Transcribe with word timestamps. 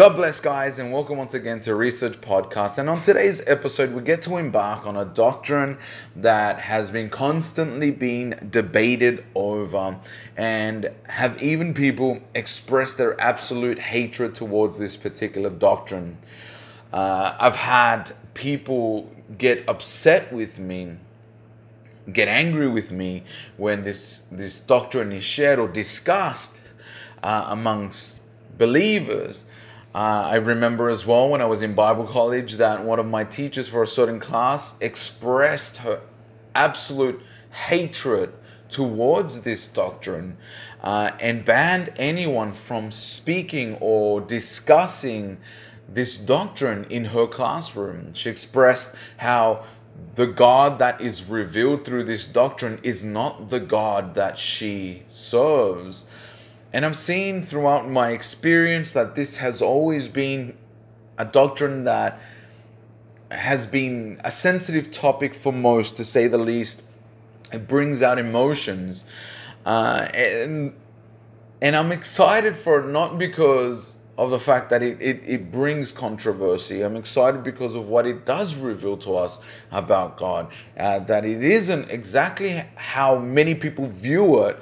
God 0.00 0.16
bless, 0.16 0.40
guys, 0.40 0.78
and 0.78 0.94
welcome 0.94 1.18
once 1.18 1.34
again 1.34 1.60
to 1.60 1.74
Research 1.74 2.18
Podcast. 2.22 2.78
And 2.78 2.88
on 2.88 3.02
today's 3.02 3.46
episode, 3.46 3.92
we 3.92 4.00
get 4.00 4.22
to 4.22 4.38
embark 4.38 4.86
on 4.86 4.96
a 4.96 5.04
doctrine 5.04 5.76
that 6.16 6.58
has 6.58 6.90
been 6.90 7.10
constantly 7.10 7.90
being 7.90 8.30
debated 8.50 9.22
over, 9.34 10.00
and 10.38 10.90
have 11.02 11.42
even 11.42 11.74
people 11.74 12.22
expressed 12.34 12.96
their 12.96 13.20
absolute 13.20 13.78
hatred 13.78 14.34
towards 14.34 14.78
this 14.78 14.96
particular 14.96 15.50
doctrine. 15.50 16.16
Uh, 16.94 17.36
I've 17.38 17.56
had 17.56 18.12
people 18.32 19.12
get 19.36 19.68
upset 19.68 20.32
with 20.32 20.58
me 20.58 20.96
get 22.10 22.26
angry 22.26 22.68
with 22.68 22.90
me 22.90 23.22
when 23.58 23.84
this 23.84 24.22
this 24.32 24.60
doctrine 24.60 25.12
is 25.12 25.22
shared 25.22 25.58
or 25.58 25.68
discussed 25.68 26.58
uh, 27.22 27.44
amongst 27.48 28.18
believers 28.56 29.44
uh, 29.94 30.22
I 30.26 30.36
remember 30.36 30.88
as 30.88 31.04
well 31.04 31.28
when 31.28 31.40
I 31.42 31.46
was 31.46 31.62
in 31.62 31.74
Bible 31.74 32.04
college 32.04 32.54
that 32.54 32.84
one 32.84 32.98
of 32.98 33.06
my 33.06 33.24
teachers 33.24 33.68
for 33.68 33.82
a 33.82 33.86
certain 33.86 34.20
class 34.20 34.74
expressed 34.80 35.78
her 35.78 36.00
absolute 36.54 37.20
hatred 37.52 38.32
towards 38.68 39.40
this 39.40 39.66
doctrine 39.66 40.36
uh, 40.82 41.10
and 41.20 41.44
banned 41.44 41.92
anyone 41.96 42.52
from 42.52 42.92
speaking 42.92 43.76
or 43.80 44.20
discussing 44.20 45.38
this 45.88 46.16
doctrine 46.16 46.86
in 46.88 47.06
her 47.06 47.26
classroom. 47.26 48.14
She 48.14 48.30
expressed 48.30 48.94
how 49.16 49.64
the 50.14 50.26
God 50.26 50.78
that 50.78 51.00
is 51.00 51.24
revealed 51.24 51.84
through 51.84 52.04
this 52.04 52.26
doctrine 52.26 52.78
is 52.82 53.04
not 53.04 53.50
the 53.50 53.60
God 53.60 54.14
that 54.14 54.38
she 54.38 55.02
serves. 55.08 56.04
And 56.72 56.84
I've 56.84 56.96
seen 56.96 57.42
throughout 57.42 57.88
my 57.88 58.10
experience 58.10 58.92
that 58.92 59.14
this 59.14 59.38
has 59.38 59.60
always 59.60 60.08
been 60.08 60.56
a 61.18 61.24
doctrine 61.24 61.84
that 61.84 62.20
has 63.30 63.66
been 63.66 64.20
a 64.24 64.30
sensitive 64.30 64.90
topic 64.90 65.34
for 65.34 65.52
most, 65.52 65.96
to 65.96 66.04
say 66.04 66.26
the 66.28 66.38
least. 66.38 66.82
It 67.52 67.66
brings 67.66 68.02
out 68.02 68.18
emotions. 68.18 69.04
Uh, 69.66 70.08
and, 70.14 70.72
and 71.60 71.76
I'm 71.76 71.92
excited 71.92 72.56
for 72.56 72.80
it 72.80 72.86
not 72.86 73.18
because 73.18 73.98
of 74.16 74.30
the 74.30 74.38
fact 74.38 74.70
that 74.70 74.82
it, 74.82 75.00
it, 75.00 75.22
it 75.26 75.50
brings 75.50 75.92
controversy. 75.92 76.82
I'm 76.82 76.96
excited 76.96 77.42
because 77.42 77.74
of 77.74 77.88
what 77.88 78.06
it 78.06 78.26
does 78.26 78.54
reveal 78.54 78.96
to 78.98 79.16
us 79.16 79.40
about 79.72 80.16
God. 80.16 80.52
Uh, 80.76 81.00
that 81.00 81.24
it 81.24 81.42
isn't 81.42 81.90
exactly 81.90 82.64
how 82.76 83.18
many 83.18 83.54
people 83.54 83.86
view 83.88 84.44
it 84.44 84.60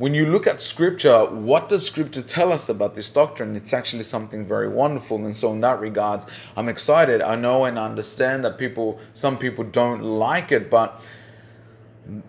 when 0.00 0.14
you 0.14 0.24
look 0.24 0.46
at 0.46 0.62
scripture, 0.62 1.26
what 1.26 1.68
does 1.68 1.86
scripture 1.86 2.22
tell 2.22 2.54
us 2.54 2.70
about 2.70 2.94
this 2.94 3.10
doctrine? 3.10 3.54
It's 3.54 3.74
actually 3.74 4.04
something 4.04 4.46
very 4.46 4.66
wonderful. 4.66 5.18
And 5.26 5.36
so 5.36 5.52
in 5.52 5.60
that 5.60 5.78
regards, 5.78 6.24
I'm 6.56 6.70
excited. 6.70 7.20
I 7.20 7.36
know 7.36 7.66
and 7.66 7.78
understand 7.78 8.42
that 8.46 8.56
people, 8.56 8.98
some 9.12 9.36
people 9.36 9.62
don't 9.62 10.02
like 10.02 10.52
it, 10.52 10.70
but 10.70 11.02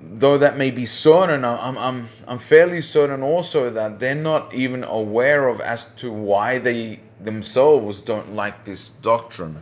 though 0.01 0.37
that 0.37 0.57
may 0.57 0.69
be 0.69 0.85
certain, 0.85 1.45
I'm, 1.45 1.77
I'm, 1.77 2.09
I'm 2.27 2.39
fairly 2.39 2.81
certain 2.81 3.23
also 3.23 3.69
that 3.69 4.01
they're 4.01 4.15
not 4.15 4.53
even 4.53 4.83
aware 4.83 5.47
of 5.47 5.61
as 5.61 5.85
to 5.99 6.11
why 6.11 6.57
they 6.57 6.99
themselves 7.21 8.01
don't 8.01 8.35
like 8.35 8.65
this 8.65 8.89
doctrine. 8.89 9.61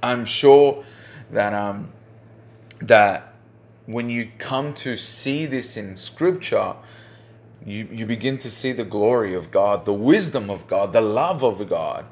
I'm 0.00 0.24
sure 0.24 0.84
that 1.32 1.52
um, 1.54 1.90
that 2.82 3.25
when 3.86 4.10
you 4.10 4.30
come 4.38 4.74
to 4.74 4.96
see 4.96 5.46
this 5.46 5.76
in 5.76 5.96
scripture, 5.96 6.74
you, 7.64 7.88
you 7.90 8.06
begin 8.06 8.38
to 8.38 8.50
see 8.50 8.72
the 8.72 8.84
glory 8.84 9.34
of 9.34 9.50
God, 9.50 9.84
the 9.84 9.92
wisdom 9.94 10.50
of 10.50 10.66
God, 10.66 10.92
the 10.92 11.00
love 11.00 11.42
of 11.42 11.68
God. 11.68 12.04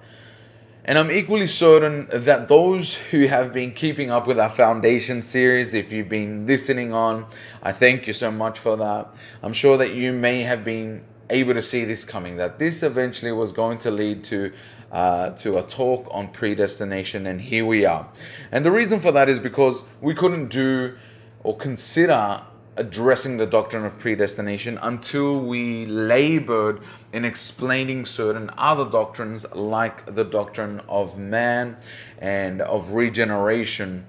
And 0.87 0.99
I'm 0.99 1.11
equally 1.11 1.47
certain 1.47 2.09
that 2.13 2.49
those 2.49 2.95
who 2.95 3.27
have 3.27 3.53
been 3.53 3.73
keeping 3.73 4.11
up 4.11 4.27
with 4.27 4.39
our 4.39 4.51
foundation 4.51 5.23
series, 5.23 5.73
if 5.73 5.93
you've 5.93 6.11
been 6.11 6.47
listening 6.47 6.93
on, 6.93 7.27
I 7.63 7.73
thank 7.73 8.07
you 8.07 8.13
so 8.13 8.31
much 8.31 8.59
for 8.59 8.77
that. 8.77 9.09
I'm 9.43 9.55
sure 9.55 9.79
that 9.79 9.95
you 9.95 10.13
may 10.13 10.43
have 10.43 10.65
been 10.65 11.03
able 11.31 11.55
to 11.55 11.63
see 11.63 11.85
this 11.85 12.05
coming, 12.05 12.37
that 12.37 12.59
this 12.59 12.83
eventually 12.83 13.33
was 13.33 13.53
going 13.53 13.79
to 13.79 13.91
lead 13.91 14.25
to 14.25 14.53
uh, 14.93 15.31
to 15.31 15.59
a 15.59 15.63
talk 15.63 16.07
on 16.13 16.29
predestination, 16.29 17.27
and 17.27 17.41
here 17.41 17.67
we 17.67 17.85
are. 17.85 18.07
And 18.53 18.65
the 18.65 18.71
reason 18.71 19.01
for 19.01 19.11
that 19.11 19.29
is 19.29 19.41
because 19.41 19.83
we 20.01 20.15
couldn't 20.15 20.51
do 20.51 20.97
or 21.45 21.57
consider 21.57 22.43
addressing 22.77 23.37
the 23.37 23.47
doctrine 23.47 23.85
of 23.85 23.99
predestination 23.99 24.79
until 24.83 25.41
we 25.41 25.87
labored 25.87 26.81
in 27.13 27.25
explaining 27.25 28.05
certain 28.05 28.51
other 28.59 28.85
doctrines 28.91 29.47
like 29.55 30.13
the 30.15 30.25
doctrine 30.25 30.81
of 30.89 31.17
man 31.17 31.77
and 32.19 32.61
of 32.63 32.91
regeneration 32.91 34.05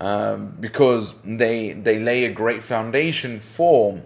um, 0.00 0.56
because 0.58 1.14
they 1.24 1.72
they 1.72 2.00
lay 2.00 2.24
a 2.24 2.32
great 2.32 2.62
foundation 2.62 3.38
for 3.38 4.02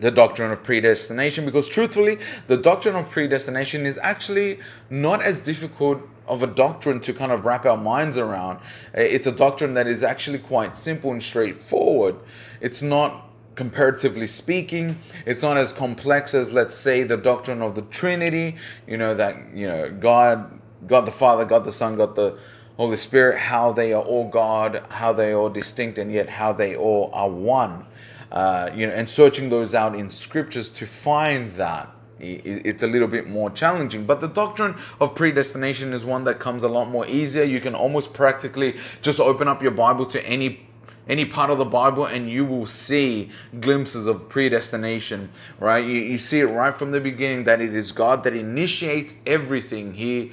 the 0.00 0.10
doctrine 0.10 0.50
of 0.50 0.62
predestination 0.62 1.44
because 1.44 1.68
truthfully 1.68 2.18
the 2.48 2.56
doctrine 2.56 2.96
of 2.96 3.08
predestination 3.10 3.86
is 3.86 3.98
actually 3.98 4.58
not 4.88 5.22
as 5.22 5.40
difficult 5.40 6.02
of 6.26 6.42
a 6.42 6.46
doctrine 6.46 7.00
to 7.00 7.12
kind 7.12 7.32
of 7.32 7.44
wrap 7.44 7.66
our 7.66 7.76
minds 7.76 8.16
around. 8.16 8.58
Uh, 8.96 9.00
it's 9.00 9.26
a 9.26 9.32
doctrine 9.32 9.74
that 9.74 9.86
is 9.86 10.02
actually 10.02 10.38
quite 10.38 10.76
simple 10.76 11.10
and 11.12 11.22
straightforward. 11.22 12.16
It's 12.60 12.82
not 12.82 13.26
comparatively 13.56 14.26
speaking 14.26 14.96
it's 15.26 15.42
not 15.42 15.56
as 15.58 15.70
complex 15.72 16.32
as 16.34 16.50
let's 16.50 16.74
say 16.74 17.02
the 17.02 17.16
doctrine 17.16 17.60
of 17.60 17.74
the 17.74 17.82
trinity 17.82 18.56
you 18.86 18.96
know 18.96 19.12
that 19.12 19.36
you 19.52 19.66
know 19.66 19.90
god 19.90 20.58
god 20.86 21.04
the 21.04 21.10
father 21.10 21.44
god 21.44 21.64
the 21.64 21.72
son 21.72 21.94
god 21.96 22.14
the 22.14 22.38
holy 22.78 22.96
spirit 22.96 23.36
how 23.36 23.70
they 23.72 23.92
are 23.92 24.02
all 24.02 24.26
god 24.28 24.82
how 24.88 25.12
they 25.12 25.32
are 25.32 25.36
all 25.36 25.50
distinct 25.50 25.98
and 25.98 26.10
yet 26.10 26.26
how 26.26 26.52
they 26.52 26.74
all 26.74 27.10
are 27.12 27.28
one 27.28 27.84
uh, 28.32 28.70
you 28.74 28.86
know 28.86 28.92
and 28.92 29.08
searching 29.08 29.50
those 29.50 29.74
out 29.74 29.94
in 29.94 30.08
scriptures 30.08 30.70
to 30.70 30.86
find 30.86 31.50
that 31.52 31.90
it's 32.22 32.82
a 32.82 32.86
little 32.86 33.08
bit 33.08 33.28
more 33.28 33.50
challenging. 33.50 34.04
But 34.04 34.20
the 34.20 34.28
doctrine 34.28 34.74
of 35.00 35.14
predestination 35.14 35.92
is 35.92 36.04
one 36.04 36.24
that 36.24 36.38
comes 36.38 36.62
a 36.62 36.68
lot 36.68 36.90
more 36.90 37.06
easier. 37.06 37.44
You 37.44 37.60
can 37.60 37.74
almost 37.74 38.12
practically 38.12 38.76
just 39.00 39.20
open 39.20 39.48
up 39.48 39.62
your 39.62 39.70
Bible 39.70 40.04
to 40.06 40.26
any 40.26 40.66
any 41.08 41.24
part 41.24 41.50
of 41.50 41.58
the 41.58 41.64
Bible 41.64 42.04
and 42.04 42.30
you 42.30 42.44
will 42.44 42.66
see 42.66 43.30
glimpses 43.60 44.06
of 44.06 44.28
predestination, 44.28 45.28
right? 45.58 45.84
You, 45.84 45.94
you 45.94 46.18
see 46.18 46.38
it 46.38 46.44
right 46.44 46.72
from 46.72 46.92
the 46.92 47.00
beginning 47.00 47.44
that 47.44 47.60
it 47.60 47.74
is 47.74 47.90
God 47.90 48.22
that 48.24 48.34
initiates 48.34 49.14
everything. 49.26 49.94
He 49.94 50.30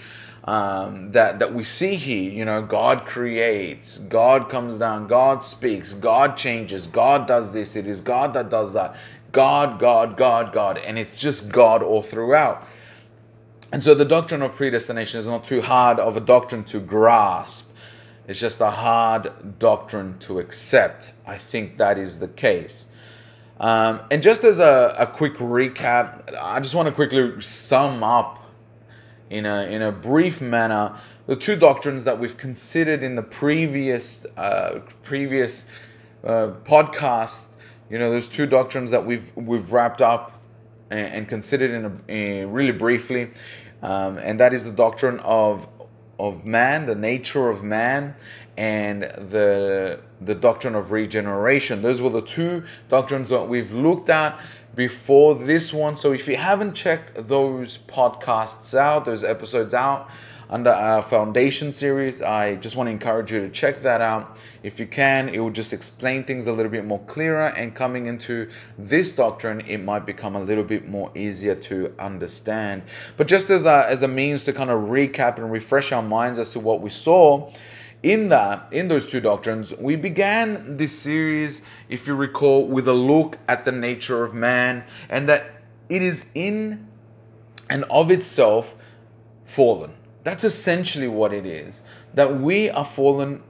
um, 0.47 1.11
that 1.11 1.39
that 1.39 1.53
we 1.53 1.63
see 1.63 1.95
here. 1.95 2.31
You 2.31 2.45
know, 2.45 2.61
God 2.61 3.05
creates, 3.05 3.97
God 3.97 4.49
comes 4.49 4.79
down, 4.79 5.07
God 5.07 5.43
speaks, 5.43 5.93
God 5.93 6.37
changes, 6.37 6.87
God 6.87 7.27
does 7.27 7.51
this. 7.51 7.75
It 7.75 7.85
is 7.85 8.01
God 8.01 8.33
that 8.33 8.49
does 8.49 8.73
that. 8.73 8.95
God, 9.33 9.77
God, 9.77 10.17
God, 10.17 10.53
God, 10.53 10.77
and 10.77 10.97
it's 10.97 11.17
just 11.17 11.49
God 11.49 11.83
all 11.83 12.01
throughout. 12.01 12.65
And 13.73 13.83
so 13.83 13.93
the 13.93 14.05
doctrine 14.05 14.41
of 14.41 14.55
predestination 14.55 15.19
is 15.19 15.27
not 15.27 15.43
too 15.43 15.61
hard 15.61 15.99
of 15.99 16.15
a 16.15 16.21
doctrine 16.21 16.63
to 16.65 16.79
grasp. 16.79 17.69
It's 18.25 18.39
just 18.39 18.61
a 18.61 18.71
hard 18.71 19.59
doctrine 19.59 20.17
to 20.19 20.39
accept. 20.39 21.11
I 21.25 21.37
think 21.37 21.77
that 21.77 21.97
is 21.97 22.19
the 22.19 22.29
case. 22.29 22.87
Um, 23.59 24.01
and 24.09 24.23
just 24.23 24.45
as 24.45 24.59
a, 24.59 24.95
a 24.97 25.07
quick 25.07 25.35
recap, 25.35 26.33
I 26.39 26.59
just 26.61 26.75
want 26.75 26.87
to 26.87 26.93
quickly 26.93 27.41
sum 27.41 28.03
up 28.03 28.46
in 29.29 29.45
a, 29.45 29.63
in 29.63 29.81
a 29.81 29.91
brief 29.91 30.41
manner 30.41 30.97
the 31.27 31.35
two 31.35 31.57
doctrines 31.57 32.05
that 32.05 32.19
we've 32.19 32.37
considered 32.37 33.03
in 33.03 33.15
the 33.15 33.21
previous 33.21 34.25
uh, 34.37 34.79
previous 35.03 35.65
uh, 36.23 36.53
podcast. 36.63 37.47
You 37.89 37.99
know, 37.99 38.09
there's 38.09 38.29
two 38.29 38.47
doctrines 38.47 38.91
that 38.91 39.05
we've 39.05 39.35
we've 39.35 39.71
wrapped 39.71 40.01
up 40.01 40.39
and, 40.89 41.13
and 41.13 41.29
considered 41.29 41.71
in, 41.71 41.85
a, 41.85 42.11
in 42.11 42.51
really 42.51 42.71
briefly, 42.71 43.31
um, 43.83 44.17
and 44.17 44.39
that 44.39 44.53
is 44.53 44.63
the 44.63 44.71
doctrine 44.71 45.19
of 45.19 45.67
of 46.17 46.45
man, 46.45 46.85
the 46.85 46.95
nature 46.95 47.49
of 47.49 47.61
man, 47.61 48.15
and 48.55 49.03
the 49.03 49.99
the 50.21 50.33
doctrine 50.33 50.75
of 50.75 50.93
regeneration. 50.93 51.81
Those 51.81 52.01
were 52.01 52.09
the 52.09 52.21
two 52.21 52.63
doctrines 52.87 53.27
that 53.29 53.49
we've 53.49 53.73
looked 53.73 54.09
at 54.09 54.39
before 54.77 55.33
this 55.35 55.73
one. 55.73 55.97
So 55.97 56.13
if 56.13 56.27
you 56.27 56.37
haven't 56.37 56.75
checked 56.75 57.27
those 57.27 57.79
podcasts 57.87 58.77
out, 58.77 59.03
those 59.05 59.23
episodes 59.23 59.73
out, 59.73 60.07
under 60.49 60.69
our 60.69 61.01
foundation 61.01 61.71
series. 61.71 62.21
I 62.21 62.55
just 62.55 62.77
want 62.77 62.87
to 62.87 62.91
encourage 62.91 63.33
you 63.33 63.41
to 63.41 63.49
check 63.49 63.81
that 63.81 63.99
out. 63.99 64.37
If 64.63 64.79
you 64.79 64.87
can, 64.87 65.29
it 65.29 65.39
will 65.39 65.49
just 65.49 65.73
explain 65.73 66.23
things 66.23 66.47
a 66.47 66.53
little 66.53 66.71
bit 66.71 66.85
more 66.85 66.99
clearer. 66.99 67.47
And 67.47 67.75
coming 67.75 68.05
into 68.05 68.49
this 68.77 69.11
doctrine, 69.11 69.61
it 69.61 69.79
might 69.79 70.05
become 70.05 70.35
a 70.35 70.41
little 70.41 70.63
bit 70.63 70.87
more 70.87 71.11
easier 71.15 71.55
to 71.55 71.93
understand. 71.99 72.83
But 73.17 73.27
just 73.27 73.49
as 73.49 73.65
a, 73.65 73.85
as 73.89 74.03
a 74.03 74.07
means 74.07 74.45
to 74.45 74.53
kind 74.53 74.69
of 74.69 74.83
recap 74.83 75.37
and 75.37 75.51
refresh 75.51 75.91
our 75.91 76.03
minds 76.03 76.39
as 76.39 76.49
to 76.51 76.59
what 76.59 76.81
we 76.81 76.91
saw 76.91 77.51
in 78.03 78.29
that 78.29 78.71
in 78.71 78.87
those 78.87 79.09
two 79.09 79.19
doctrines 79.19 79.75
we 79.77 79.95
began 79.95 80.77
this 80.77 80.97
series 80.97 81.63
if 81.89 82.05
you 82.05 82.15
recall 82.15 82.67
with 82.67 82.87
a 82.87 82.93
look 82.93 83.37
at 83.47 83.65
the 83.65 83.71
nature 83.71 84.23
of 84.23 84.33
man 84.33 84.83
and 85.09 85.27
that 85.27 85.61
it 85.89 86.01
is 86.01 86.25
in 86.35 86.87
and 87.69 87.83
of 87.85 88.11
itself 88.11 88.75
fallen. 89.45 89.93
That's 90.23 90.43
essentially 90.43 91.07
what 91.07 91.33
it 91.33 91.45
is. 91.45 91.81
That 92.13 92.39
we 92.39 92.69
are 92.69 92.85
fallen 92.85 93.43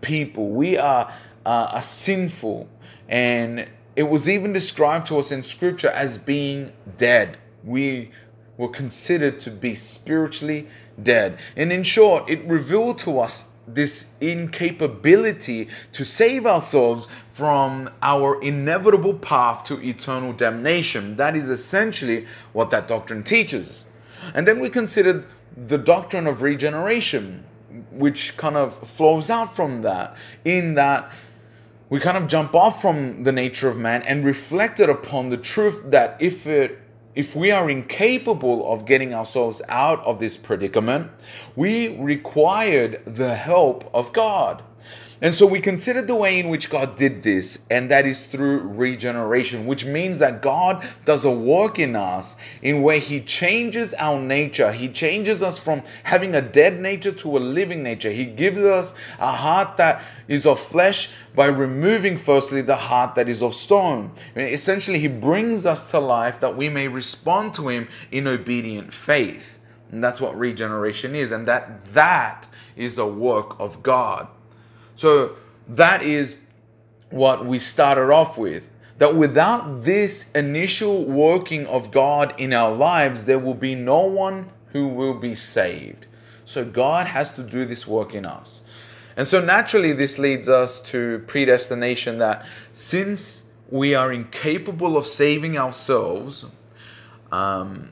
people. 0.00 0.48
We 0.48 0.76
are, 0.76 1.12
uh, 1.44 1.68
are 1.72 1.82
sinful. 1.82 2.68
And 3.08 3.68
it 3.96 4.04
was 4.04 4.28
even 4.28 4.52
described 4.52 5.06
to 5.08 5.18
us 5.18 5.30
in 5.30 5.42
scripture 5.42 5.88
as 5.88 6.18
being 6.18 6.72
dead. 6.96 7.38
We 7.62 8.10
were 8.56 8.68
considered 8.68 9.40
to 9.40 9.50
be 9.50 9.74
spiritually 9.74 10.68
dead. 11.02 11.38
And 11.56 11.72
in 11.72 11.82
short, 11.82 12.28
it 12.28 12.44
revealed 12.44 12.98
to 13.00 13.18
us 13.20 13.48
this 13.66 14.10
incapability 14.20 15.68
to 15.92 16.04
save 16.04 16.46
ourselves 16.46 17.08
from 17.32 17.90
our 18.02 18.40
inevitable 18.42 19.14
path 19.14 19.64
to 19.64 19.82
eternal 19.82 20.32
damnation. 20.32 21.16
That 21.16 21.34
is 21.34 21.48
essentially 21.48 22.26
what 22.52 22.70
that 22.70 22.88
doctrine 22.88 23.22
teaches. 23.22 23.84
And 24.34 24.46
then 24.46 24.60
we 24.60 24.70
considered 24.70 25.26
the 25.56 25.78
doctrine 25.78 26.26
of 26.26 26.42
regeneration, 26.42 27.44
which 27.90 28.36
kind 28.36 28.56
of 28.56 28.76
flows 28.86 29.30
out 29.30 29.56
from 29.56 29.82
that, 29.82 30.16
in 30.44 30.74
that 30.74 31.10
we 31.88 32.00
kind 32.00 32.16
of 32.16 32.28
jump 32.28 32.54
off 32.54 32.80
from 32.80 33.24
the 33.24 33.32
nature 33.32 33.68
of 33.68 33.76
man 33.76 34.02
and 34.02 34.24
reflected 34.24 34.88
upon 34.88 35.28
the 35.28 35.36
truth 35.36 35.82
that 35.86 36.16
if 36.20 36.46
it 36.46 36.80
if 37.14 37.36
we 37.36 37.50
are 37.50 37.70
incapable 37.70 38.70
of 38.72 38.86
getting 38.86 39.14
ourselves 39.14 39.62
out 39.68 40.04
of 40.04 40.18
this 40.18 40.36
predicament, 40.36 41.10
we 41.54 41.96
required 41.96 43.02
the 43.04 43.34
help 43.34 43.88
of 43.94 44.12
God. 44.12 44.62
And 45.24 45.34
so 45.34 45.46
we 45.46 45.58
considered 45.58 46.06
the 46.06 46.14
way 46.14 46.38
in 46.38 46.50
which 46.50 46.68
God 46.68 46.96
did 46.96 47.22
this, 47.22 47.60
and 47.70 47.90
that 47.90 48.04
is 48.04 48.26
through 48.26 48.58
regeneration, 48.58 49.64
which 49.64 49.86
means 49.86 50.18
that 50.18 50.42
God 50.42 50.86
does 51.06 51.24
a 51.24 51.30
work 51.30 51.78
in 51.78 51.96
us 51.96 52.36
in 52.60 52.82
where 52.82 52.98
He 52.98 53.22
changes 53.22 53.94
our 53.94 54.20
nature. 54.20 54.70
He 54.70 54.86
changes 54.86 55.42
us 55.42 55.58
from 55.58 55.82
having 56.02 56.34
a 56.34 56.42
dead 56.42 56.78
nature 56.78 57.10
to 57.12 57.38
a 57.38 57.40
living 57.40 57.82
nature. 57.82 58.10
He 58.10 58.26
gives 58.26 58.58
us 58.58 58.94
a 59.18 59.32
heart 59.32 59.78
that 59.78 60.02
is 60.28 60.44
of 60.44 60.60
flesh 60.60 61.08
by 61.34 61.46
removing, 61.46 62.18
firstly, 62.18 62.60
the 62.60 62.76
heart 62.76 63.14
that 63.14 63.26
is 63.26 63.42
of 63.42 63.54
stone. 63.54 64.12
essentially, 64.36 64.98
He 64.98 65.08
brings 65.08 65.64
us 65.64 65.90
to 65.92 66.00
life 66.00 66.38
that 66.40 66.54
we 66.54 66.68
may 66.68 66.86
respond 66.86 67.54
to 67.54 67.68
Him 67.68 67.88
in 68.12 68.28
obedient 68.28 68.92
faith. 68.92 69.58
And 69.90 70.04
that's 70.04 70.20
what 70.20 70.38
regeneration 70.38 71.14
is, 71.14 71.30
and 71.30 71.48
that 71.48 71.86
that 71.94 72.46
is 72.76 72.98
a 72.98 73.06
work 73.06 73.58
of 73.58 73.82
God. 73.82 74.28
So 74.94 75.36
that 75.68 76.02
is 76.02 76.36
what 77.10 77.46
we 77.46 77.58
started 77.58 78.10
off 78.10 78.38
with. 78.38 78.68
That 78.98 79.16
without 79.16 79.82
this 79.82 80.30
initial 80.32 81.04
working 81.04 81.66
of 81.66 81.90
God 81.90 82.34
in 82.38 82.52
our 82.52 82.72
lives, 82.72 83.26
there 83.26 83.38
will 83.38 83.54
be 83.54 83.74
no 83.74 84.04
one 84.04 84.50
who 84.68 84.88
will 84.88 85.14
be 85.14 85.34
saved. 85.34 86.06
So 86.44 86.64
God 86.64 87.06
has 87.08 87.32
to 87.32 87.42
do 87.42 87.64
this 87.64 87.86
work 87.86 88.14
in 88.14 88.24
us. 88.24 88.60
And 89.16 89.26
so 89.26 89.40
naturally, 89.40 89.92
this 89.92 90.18
leads 90.18 90.48
us 90.48 90.80
to 90.90 91.24
predestination 91.26 92.18
that 92.18 92.44
since 92.72 93.44
we 93.70 93.94
are 93.94 94.12
incapable 94.12 94.96
of 94.96 95.06
saving 95.06 95.56
ourselves, 95.56 96.44
um, 97.32 97.90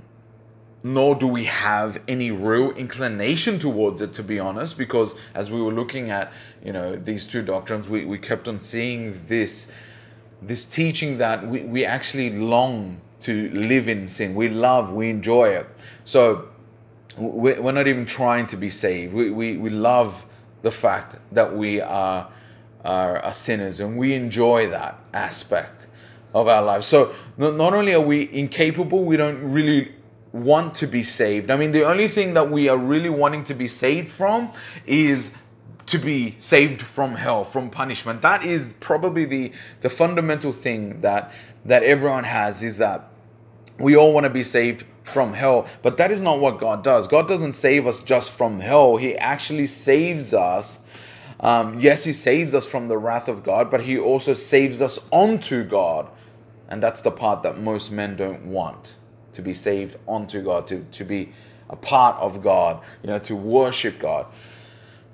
nor 0.83 1.15
do 1.15 1.27
we 1.27 1.45
have 1.45 2.01
any 2.09 2.31
real 2.31 2.71
inclination 2.73 3.59
towards 3.59 4.01
it 4.01 4.13
to 4.13 4.23
be 4.23 4.41
honest 4.41 4.77
because 4.77 5.15
as 5.35 5.51
we 5.51 5.63
were 5.63 5.73
looking 5.73 6.11
at 6.11 6.33
you 6.65 6.73
know 6.73 6.97
these 6.97 7.25
two 7.25 7.43
doctrines 7.43 7.89
we, 7.89 8.05
we 8.05 8.19
kept 8.19 8.49
on 8.49 8.61
seeing 8.61 9.25
this 9.29 9.71
this 10.43 10.65
teaching 10.65 11.19
that 11.19 11.47
we, 11.47 11.61
we 11.61 11.85
actually 11.85 12.31
long 12.31 13.01
to 13.21 13.49
live 13.51 13.89
in 13.89 14.09
sin. 14.09 14.35
We 14.35 14.49
love 14.49 14.93
we 14.93 15.09
enjoy 15.09 15.51
it. 15.51 15.67
So 16.05 16.49
we're 17.17 17.73
not 17.73 17.87
even 17.87 18.05
trying 18.05 18.47
to 18.49 18.57
be 18.57 18.71
saved. 18.71 19.15
We, 19.15 19.31
we, 19.31 19.57
we 19.57 19.71
love 19.71 20.25
the 20.63 20.71
fact 20.71 21.17
that 21.33 21.55
we 21.55 21.81
are, 21.81 22.29
are, 22.85 23.19
are 23.19 23.33
sinners 23.33 23.81
and 23.81 23.97
we 23.97 24.15
enjoy 24.15 24.69
that 24.71 24.99
aspect 25.13 25.87
of 26.35 26.49
our 26.49 26.63
lives 26.63 26.87
so 26.87 27.15
not 27.37 27.75
only 27.75 27.93
are 27.93 28.01
we 28.01 28.33
incapable 28.33 29.05
we 29.05 29.19
don't 29.19 29.53
really 29.53 29.93
want 30.33 30.75
to 30.77 30.87
be 30.87 31.03
saved. 31.03 31.51
I 31.51 31.57
mean, 31.57 31.73
the 31.73 31.85
only 31.85 32.09
thing 32.09 32.35
that 32.35 32.51
we 32.51 32.69
are 32.69 32.79
really 32.79 33.11
wanting 33.11 33.45
to 33.45 33.55
be 33.55 33.69
saved 33.69 34.09
from 34.09 34.51
is 34.87 35.31
to 35.87 35.99
be 35.99 36.37
saved 36.39 36.81
from 36.83 37.17
hell, 37.17 37.45
from 37.45 37.69
punishment. 37.69 38.23
That 38.23 38.45
is 38.45 38.75
probably 38.81 39.25
the, 39.25 39.53
the 39.83 39.91
fundamental 39.91 40.53
thing 40.53 41.01
that 41.03 41.33
that 41.65 41.83
everyone 41.85 42.25
has 42.25 42.63
is 42.63 42.79
that 42.79 43.09
we 43.79 43.97
all 43.97 44.13
want 44.13 44.25
to 44.25 44.31
be 44.31 44.43
saved 44.43 44.85
from 45.05 45.33
hell. 45.33 45.67
But 45.83 45.97
that 45.97 46.11
is 46.11 46.21
not 46.21 46.41
what 46.41 46.59
God 46.59 46.83
does. 46.83 47.07
God 47.07 47.29
doesn't 47.29 47.53
save 47.53 47.87
us 47.87 48.03
just 48.03 48.31
from 48.31 48.61
hell. 48.61 48.97
He 48.97 49.17
actually 49.17 49.67
saves 49.67 50.35
us. 50.35 50.81
Um, 51.41 51.79
yes, 51.79 52.05
He 52.05 52.13
saves 52.13 52.55
us 52.55 52.67
from 52.67 52.89
the 52.89 52.99
wrath 52.99 53.29
of 53.29 53.43
God, 53.43 53.71
but 53.71 53.83
He 53.83 53.99
also 53.99 54.35
saves 54.35 54.81
us 54.81 54.99
onto 55.11 55.65
God. 55.65 56.09
And 56.69 56.83
that's 56.83 57.01
the 57.01 57.11
part 57.11 57.43
that 57.43 57.59
most 57.59 57.91
men 57.91 58.17
don't 58.17 58.47
want 58.47 58.97
to 59.33 59.43
be 59.43 59.55
saved 59.55 59.97
onto 60.07 60.43
God, 60.43 60.67
to, 60.69 60.85
to 60.93 61.05
be 61.05 61.33
a 61.71 61.77
part 61.77 62.17
of 62.17 62.43
God, 62.43 62.81
you 63.03 63.09
know, 63.09 63.19
to 63.21 63.35
worship 63.35 63.99
God. 63.99 64.27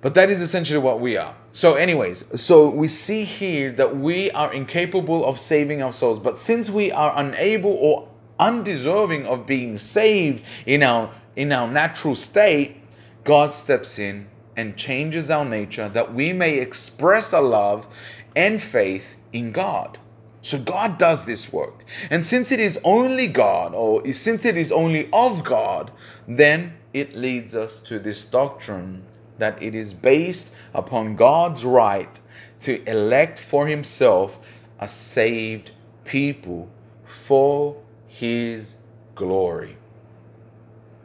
But 0.00 0.14
that 0.14 0.30
is 0.30 0.40
essentially 0.40 0.78
what 0.78 1.00
we 1.00 1.16
are. 1.16 1.34
So, 1.50 1.74
anyways, 1.74 2.40
so 2.40 2.70
we 2.70 2.86
see 2.86 3.24
here 3.24 3.72
that 3.72 3.96
we 3.96 4.30
are 4.30 4.52
incapable 4.52 5.24
of 5.24 5.40
saving 5.40 5.82
ourselves. 5.82 6.18
But 6.18 6.38
since 6.38 6.70
we 6.70 6.92
are 6.92 7.12
unable 7.16 7.72
or 7.72 8.08
undeserving 8.38 9.26
of 9.26 9.46
being 9.46 9.78
saved 9.78 10.44
in 10.66 10.82
our 10.82 11.10
in 11.34 11.52
our 11.52 11.68
natural 11.68 12.16
state, 12.16 12.76
God 13.24 13.54
steps 13.54 13.98
in 13.98 14.28
and 14.56 14.76
changes 14.76 15.30
our 15.30 15.44
nature 15.44 15.88
that 15.88 16.12
we 16.12 16.32
may 16.32 16.58
express 16.58 17.32
our 17.32 17.42
love 17.42 17.86
and 18.34 18.60
faith 18.60 19.16
in 19.32 19.52
God. 19.52 19.98
So 20.48 20.58
God 20.58 20.96
does 20.96 21.26
this 21.26 21.52
work. 21.52 21.84
And 22.08 22.24
since 22.24 22.50
it 22.50 22.58
is 22.58 22.80
only 22.82 23.28
God, 23.28 23.74
or 23.74 24.10
since 24.14 24.46
it 24.46 24.56
is 24.56 24.72
only 24.72 25.10
of 25.12 25.44
God, 25.44 25.92
then 26.26 26.78
it 26.94 27.14
leads 27.14 27.54
us 27.54 27.78
to 27.80 27.98
this 27.98 28.24
doctrine 28.24 29.04
that 29.36 29.62
it 29.62 29.74
is 29.74 29.92
based 29.92 30.50
upon 30.72 31.16
God's 31.16 31.66
right 31.66 32.18
to 32.60 32.82
elect 32.90 33.38
for 33.38 33.66
himself 33.66 34.38
a 34.80 34.88
saved 34.88 35.72
people 36.06 36.70
for 37.04 37.82
his 38.06 38.76
glory. 39.14 39.76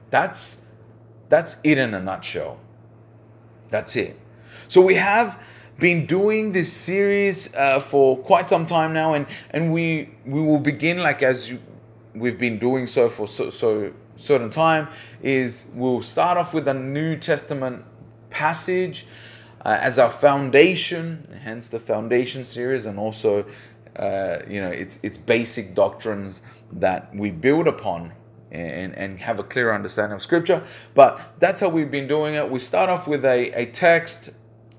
That's 0.09 0.61
that's 1.27 1.57
it 1.65 1.77
in 1.77 1.93
a 1.93 1.99
nutshell. 1.99 2.59
That's 3.67 3.97
it. 3.97 4.17
So 4.69 4.79
we 4.79 4.95
have 4.95 5.37
been 5.79 6.05
doing 6.05 6.51
this 6.51 6.71
series 6.71 7.53
uh, 7.55 7.79
for 7.79 8.17
quite 8.17 8.49
some 8.49 8.65
time 8.65 8.93
now, 8.93 9.13
and 9.13 9.25
and 9.51 9.73
we 9.73 10.09
we 10.25 10.41
will 10.41 10.59
begin 10.59 10.99
like 10.99 11.23
as 11.23 11.49
you, 11.49 11.59
we've 12.13 12.37
been 12.37 12.59
doing 12.59 12.87
so 12.87 13.09
for 13.09 13.27
so, 13.27 13.49
so 13.49 13.93
certain 14.15 14.49
time 14.49 14.87
is 15.21 15.65
we'll 15.73 16.01
start 16.01 16.37
off 16.37 16.53
with 16.53 16.67
a 16.67 16.73
New 16.73 17.17
Testament 17.17 17.83
passage 18.29 19.05
uh, 19.65 19.77
as 19.79 19.97
our 19.97 20.09
foundation, 20.09 21.39
hence 21.43 21.67
the 21.67 21.79
foundation 21.79 22.45
series, 22.45 22.85
and 22.85 22.99
also 22.99 23.45
uh, 23.95 24.37
you 24.47 24.61
know 24.61 24.69
it's 24.69 24.99
it's 25.03 25.17
basic 25.17 25.73
doctrines 25.73 26.41
that 26.71 27.13
we 27.15 27.31
build 27.31 27.67
upon 27.67 28.11
and, 28.51 28.95
and 28.95 29.19
have 29.19 29.39
a 29.39 29.43
clear 29.43 29.73
understanding 29.73 30.15
of 30.15 30.21
scripture. 30.21 30.63
But 30.93 31.19
that's 31.39 31.61
how 31.61 31.69
we've 31.69 31.91
been 31.91 32.07
doing 32.07 32.35
it. 32.35 32.49
We 32.49 32.59
start 32.59 32.89
off 32.89 33.07
with 33.07 33.25
a, 33.25 33.51
a 33.51 33.65
text 33.67 34.31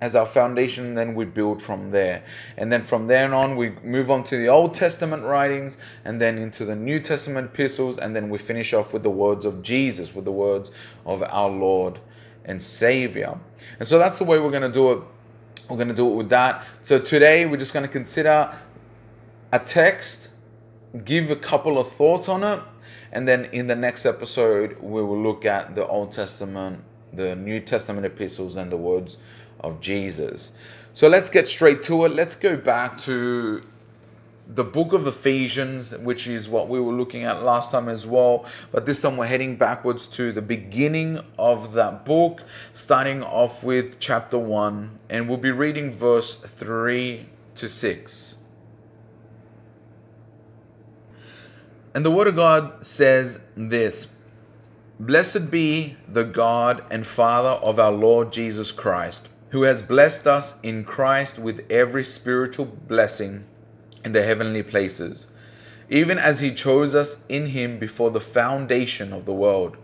as 0.05 0.15
our 0.15 0.27
foundation, 0.27 0.95
then 0.95 1.15
we 1.15 1.25
build 1.25 1.63
from 1.63 1.91
there. 1.91 2.23
And 2.59 2.71
then 2.71 2.83
from 2.83 3.07
there 3.07 3.35
on, 3.35 3.57
we 3.57 3.71
move 3.83 4.11
on 4.11 4.23
to 4.25 4.37
the 4.37 4.49
Old 4.49 4.75
Testament 4.75 5.25
writings, 5.25 5.79
and 6.05 6.21
then 6.21 6.37
into 6.37 6.67
the 6.67 6.77
New 6.77 7.01
Testament 7.01 7.53
epistles, 7.53 7.97
and 7.97 8.15
then 8.15 8.29
we 8.29 8.37
finish 8.37 8.75
off 8.75 8.93
with 8.93 9.03
the 9.03 9.11
words 9.11 9.47
of 9.47 9.63
Jesus, 9.63 10.15
with 10.15 10.27
the 10.27 10.33
words 10.33 10.71
of 11.07 11.23
our 11.23 11.49
Lord 11.49 12.01
and 12.45 12.61
Savior. 12.61 13.39
And 13.79 13.89
so 13.89 13.99
that's 13.99 14.19
the 14.19 14.25
way 14.25 14.39
we're 14.39 14.51
going 14.51 14.63
to 14.63 14.69
do 14.71 14.93
it. 14.93 14.99
We're 15.71 15.77
going 15.77 15.89
to 15.89 15.95
do 15.95 16.07
it 16.07 16.15
with 16.15 16.29
that. 16.29 16.63
So 16.83 16.99
today, 16.99 17.47
we're 17.47 17.57
just 17.57 17.73
going 17.73 17.87
to 17.87 17.93
consider 17.93 18.55
a 19.53 19.59
text, 19.59 20.29
give 21.07 21.31
a 21.31 21.37
couple 21.37 21.79
of 21.79 21.91
thoughts 21.93 22.29
on 22.29 22.45
it, 22.45 22.61
and 23.11 23.27
then 23.27 23.47
in 23.47 23.69
the 23.69 23.77
next 23.77 24.05
episode, 24.05 24.77
we 24.83 25.03
will 25.03 25.23
look 25.23 25.47
at 25.47 25.75
the 25.75 25.87
Old 25.87 26.13
Testament, 26.13 26.85
the 27.11 27.35
New 27.35 27.61
Testament 27.61 28.05
epistles, 28.05 28.57
and 28.57 28.71
the 28.71 28.77
words 28.77 29.17
of 29.65 29.81
Jesus. 29.81 30.53
So 30.93 31.09
let's 31.09 31.31
get 31.31 31.49
straight 31.49 31.83
to 31.85 32.05
it. 32.05 32.13
Let's 32.13 32.37
go 32.37 32.57
back 32.57 32.99
to 32.99 33.61
the 34.47 34.65
book 34.65 34.93
of 34.93 35.07
Ephesians, 35.07 35.97
which 35.97 36.27
is 36.27 36.49
what 36.49 36.69
we 36.69 36.79
were 36.79 36.93
looking 36.93 37.25
at 37.25 37.43
last 37.43 37.73
time 37.73 37.89
as 37.89 38.07
well. 38.07 38.45
But 38.71 38.87
this 38.87 39.01
time 39.01 39.17
we're 39.17 39.27
heading 39.27 39.57
backwards 39.57 40.07
to 40.09 40.33
the 40.33 40.43
beginning 40.43 41.21
of 41.39 41.73
that 41.73 42.05
book, 42.05 42.43
starting 42.73 43.23
off 43.23 43.65
with 43.65 43.99
chapter 43.99 44.39
1, 44.39 44.99
and 45.09 45.29
we'll 45.29 45.39
be 45.39 45.51
reading 45.51 45.91
verse 45.91 46.35
3 46.35 47.27
to 47.55 47.69
6. 47.69 48.39
And 51.95 52.05
the 52.05 52.11
Word 52.11 52.27
of 52.27 52.37
God 52.37 52.85
says 52.85 53.39
this 53.57 54.09
Blessed 55.01 55.51
be 55.51 55.97
the 56.09 56.25
God 56.25 56.85
and 56.91 57.07
Father 57.07 57.51
of 57.65 57.79
our 57.79 57.93
Lord 57.93 58.33
Jesus 58.33 58.73
Christ, 58.73 59.29
who 59.55 59.63
has 59.63 59.83
blessed 59.83 60.27
us 60.27 60.57
in 60.65 60.83
Christ 60.83 61.39
with 61.39 61.65
every 61.71 62.03
spiritual 62.03 62.65
blessing 62.65 63.45
in 64.05 64.11
the 64.11 64.25
heavenly 64.25 64.65
places, 64.65 65.29
even 65.89 66.19
as 66.19 66.41
he 66.41 66.51
chose 66.53 66.93
us 66.93 67.19
in 67.29 67.47
him 67.47 67.79
before 67.79 68.11
the 68.11 68.21
foundation 68.21 69.13
of 69.13 69.27
the 69.27 69.33
world, 69.33 69.77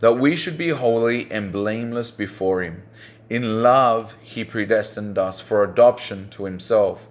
that 0.00 0.18
we 0.18 0.36
should 0.36 0.58
be 0.58 0.68
holy 0.68 1.26
and 1.30 1.50
blameless 1.50 2.10
before 2.10 2.60
him. 2.60 2.82
In 3.30 3.62
love, 3.62 4.14
he 4.20 4.44
predestined 4.44 5.16
us 5.16 5.40
for 5.40 5.64
adoption 5.64 6.28
to 6.32 6.44
himself 6.44 7.06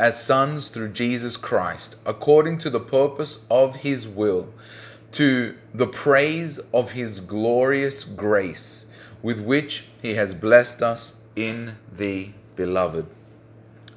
as 0.00 0.20
sons 0.20 0.66
through 0.66 0.88
Jesus 0.88 1.36
Christ, 1.36 1.94
according 2.04 2.58
to 2.58 2.70
the 2.70 2.80
purpose 2.80 3.38
of 3.48 3.76
his 3.76 4.08
will, 4.08 4.52
to 5.12 5.56
the 5.72 5.86
praise 5.86 6.58
of 6.74 6.90
his 6.90 7.20
glorious 7.20 8.02
grace, 8.02 8.84
with 9.22 9.38
which 9.38 9.84
he 10.02 10.14
has 10.14 10.34
blessed 10.34 10.82
us 10.82 11.12
in 11.36 11.76
the 11.92 12.30
beloved. 12.56 13.06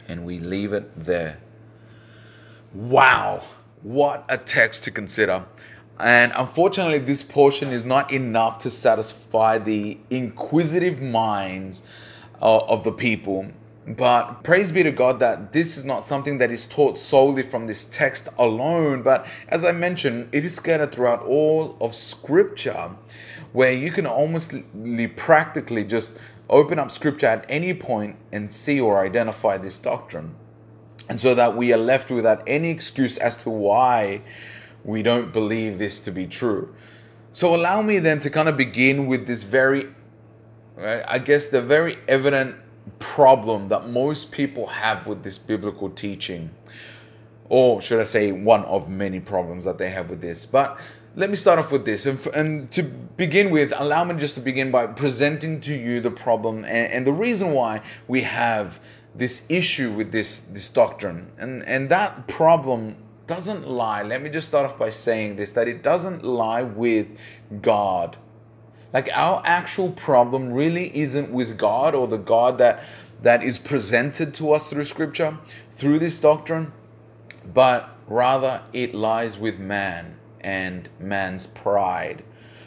And 0.07 0.25
we 0.25 0.39
leave 0.39 0.73
it 0.73 0.95
there. 0.95 1.39
Wow, 2.73 3.43
what 3.81 4.25
a 4.29 4.37
text 4.37 4.83
to 4.83 4.91
consider. 4.91 5.45
And 5.99 6.33
unfortunately, 6.35 6.99
this 6.99 7.23
portion 7.23 7.71
is 7.71 7.85
not 7.85 8.11
enough 8.11 8.59
to 8.59 8.69
satisfy 8.69 9.57
the 9.57 9.97
inquisitive 10.09 11.01
minds 11.01 11.83
uh, 12.41 12.57
of 12.57 12.83
the 12.83 12.91
people. 12.91 13.47
But 13.87 14.43
praise 14.43 14.71
be 14.71 14.81
to 14.83 14.91
God 14.91 15.19
that 15.19 15.53
this 15.53 15.77
is 15.77 15.85
not 15.85 16.07
something 16.07 16.39
that 16.39 16.49
is 16.49 16.65
taught 16.65 16.97
solely 16.97 17.43
from 17.43 17.67
this 17.67 17.85
text 17.85 18.27
alone. 18.37 19.03
But 19.03 19.27
as 19.47 19.63
I 19.63 19.71
mentioned, 19.71 20.29
it 20.31 20.43
is 20.43 20.55
scattered 20.55 20.91
throughout 20.91 21.21
all 21.21 21.77
of 21.79 21.93
Scripture, 21.93 22.91
where 23.53 23.71
you 23.71 23.91
can 23.91 24.07
almost 24.07 24.55
practically 25.15 25.83
just 25.83 26.13
open 26.49 26.79
up 26.79 26.91
Scripture 26.91 27.27
at 27.27 27.45
any 27.49 27.73
point 27.73 28.17
and 28.31 28.51
see 28.51 28.79
or 28.79 29.03
identify 29.03 29.57
this 29.57 29.77
doctrine. 29.77 30.35
And 31.09 31.21
so 31.21 31.35
that 31.35 31.55
we 31.55 31.71
are 31.73 31.77
left 31.77 32.09
without 32.09 32.43
any 32.47 32.69
excuse 32.69 33.17
as 33.17 33.35
to 33.37 33.49
why 33.49 34.21
we 34.83 35.03
don't 35.03 35.31
believe 35.31 35.77
this 35.77 35.99
to 36.01 36.11
be 36.11 36.27
true. 36.27 36.73
So 37.31 37.53
allow 37.55 37.81
me 37.81 37.99
then 37.99 38.19
to 38.19 38.29
kind 38.29 38.47
of 38.47 38.55
begin 38.55 39.07
with 39.07 39.27
this 39.27 39.43
very, 39.43 39.89
I 40.77 41.19
guess, 41.19 41.47
the 41.47 41.61
very 41.61 41.97
evident 42.07 42.55
problem 42.99 43.67
that 43.69 43.89
most 43.89 44.31
people 44.31 44.67
have 44.67 45.07
with 45.07 45.23
this 45.23 45.37
biblical 45.37 45.89
teaching. 45.89 46.51
Or 47.49 47.81
should 47.81 47.99
I 47.99 48.05
say, 48.05 48.31
one 48.31 48.63
of 48.65 48.89
many 48.89 49.19
problems 49.19 49.65
that 49.65 49.77
they 49.77 49.89
have 49.89 50.09
with 50.09 50.21
this. 50.21 50.45
But 50.45 50.79
let 51.15 51.29
me 51.29 51.37
start 51.37 51.59
off 51.59 51.71
with 51.71 51.85
this. 51.85 52.05
And, 52.05 52.25
and 52.27 52.71
to 52.73 52.83
begin 52.83 53.49
with, 53.49 53.73
allow 53.75 54.03
me 54.03 54.15
just 54.15 54.35
to 54.35 54.41
begin 54.41 54.69
by 54.69 54.87
presenting 54.87 55.61
to 55.61 55.73
you 55.73 56.01
the 56.01 56.11
problem 56.11 56.65
and, 56.65 56.91
and 56.91 57.07
the 57.07 57.13
reason 57.13 57.51
why 57.51 57.81
we 58.07 58.21
have 58.23 58.79
this 59.15 59.43
issue 59.47 59.93
with 59.93 60.11
this, 60.11 60.39
this 60.39 60.67
doctrine. 60.67 61.31
And, 61.37 61.63
and 61.63 61.89
that 61.89 62.27
problem 62.27 62.97
doesn't 63.27 63.67
lie. 63.67 64.03
Let 64.03 64.21
me 64.21 64.29
just 64.29 64.47
start 64.47 64.69
off 64.69 64.77
by 64.77 64.89
saying 64.89 65.37
this 65.37 65.51
that 65.53 65.67
it 65.67 65.81
doesn't 65.81 66.25
lie 66.25 66.63
with 66.63 67.07
God. 67.61 68.17
Like 68.91 69.09
our 69.13 69.41
actual 69.45 69.91
problem 69.91 70.51
really 70.51 70.95
isn't 70.97 71.31
with 71.31 71.57
God 71.57 71.95
or 71.95 72.07
the 72.07 72.17
God 72.17 72.57
that 72.57 72.83
that 73.21 73.41
is 73.41 73.57
presented 73.57 74.33
to 74.35 74.51
us 74.51 74.67
through 74.67 74.83
scripture, 74.83 75.37
through 75.71 75.99
this 75.99 76.19
doctrine, 76.19 76.73
but 77.53 77.95
rather 78.07 78.61
it 78.73 78.93
lies 78.93 79.37
with 79.37 79.57
man 79.57 80.17
and 80.45 80.87
man's 80.99 81.47
pride 81.47 82.23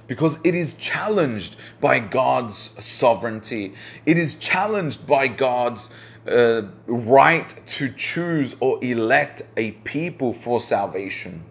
because 0.08 0.40
it 0.42 0.54
is 0.54 0.74
challenged 0.74 1.54
by 1.80 2.00
God's 2.00 2.56
sovereignty. 2.84 3.74
It 4.04 4.18
is 4.18 4.34
challenged 4.34 5.06
by 5.06 5.28
God's 5.28 5.88
uh, 6.26 6.62
right 6.86 7.54
to 7.66 7.92
choose 7.92 8.56
or 8.58 8.82
elect 8.82 9.42
a 9.56 9.72
people 9.72 10.32
for 10.32 10.60
salvation. 10.60 11.44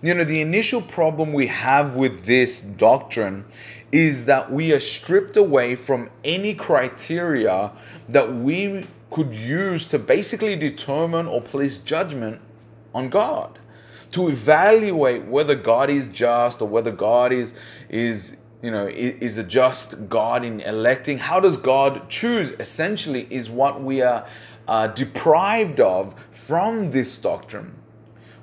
You 0.00 0.14
know, 0.14 0.24
the 0.24 0.40
initial 0.40 0.80
problem 0.80 1.32
we 1.32 1.48
have 1.48 1.96
with 1.96 2.24
this 2.24 2.60
doctrine 2.60 3.44
is 3.90 4.24
that 4.24 4.50
we 4.50 4.72
are 4.72 4.80
stripped 4.80 5.36
away 5.36 5.76
from 5.76 6.08
any 6.24 6.54
criteria 6.54 7.72
that 8.08 8.32
we 8.34 8.86
could 9.10 9.34
use 9.34 9.86
to 9.88 9.98
basically 9.98 10.56
determine 10.56 11.26
or 11.26 11.42
place 11.42 11.76
judgment 11.76 12.40
on 12.94 13.10
God. 13.10 13.58
To 14.12 14.28
evaluate 14.28 15.24
whether 15.24 15.54
God 15.54 15.90
is 15.90 16.06
just 16.06 16.60
or 16.60 16.68
whether 16.68 16.90
God 16.90 17.32
is 17.32 17.52
is 17.88 18.36
you 18.62 18.70
know, 18.70 18.86
is 18.86 19.36
a 19.38 19.42
just 19.42 20.08
God 20.08 20.44
in 20.44 20.60
electing? 20.60 21.18
How 21.18 21.40
does 21.40 21.56
God 21.56 22.08
choose? 22.08 22.52
Essentially, 22.52 23.26
is 23.28 23.50
what 23.50 23.82
we 23.82 24.02
are 24.02 24.24
uh, 24.68 24.86
deprived 24.86 25.80
of 25.80 26.14
from 26.30 26.92
this 26.92 27.18
doctrine. 27.18 27.74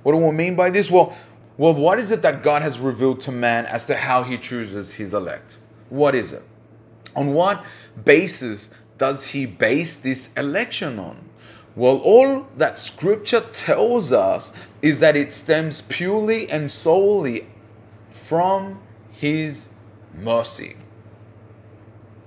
What 0.04 0.12
do 0.12 0.18
we 0.18 0.32
mean 0.32 0.56
by 0.56 0.70
this? 0.70 0.92
Well, 0.92 1.16
well, 1.58 1.74
what 1.74 2.00
is 2.00 2.12
it 2.12 2.22
that 2.22 2.44
God 2.44 2.62
has 2.62 2.80
revealed 2.80 3.22
to 3.22 3.32
man 3.32 3.66
as 3.66 3.86
to 3.86 3.96
how 3.96 4.24
he 4.24 4.38
chooses 4.38 4.94
his 4.94 5.14
elect? 5.14 5.58
What 5.90 6.16
is 6.16 6.34
it? 6.34 6.44
On 7.16 7.34
what 7.34 7.64
basis 8.06 8.72
does 8.98 9.28
he 9.28 9.46
base 9.46 9.96
this 9.96 10.30
election 10.36 11.00
on? 11.00 11.29
Well, 11.80 12.00
all 12.00 12.46
that 12.58 12.78
scripture 12.78 13.40
tells 13.40 14.12
us 14.12 14.52
is 14.82 15.00
that 15.00 15.16
it 15.16 15.32
stems 15.32 15.82
purely 15.84 16.52
and 16.52 16.70
solely 16.70 17.48
from 18.10 18.82
his 19.12 19.70
mercy. 20.14 20.76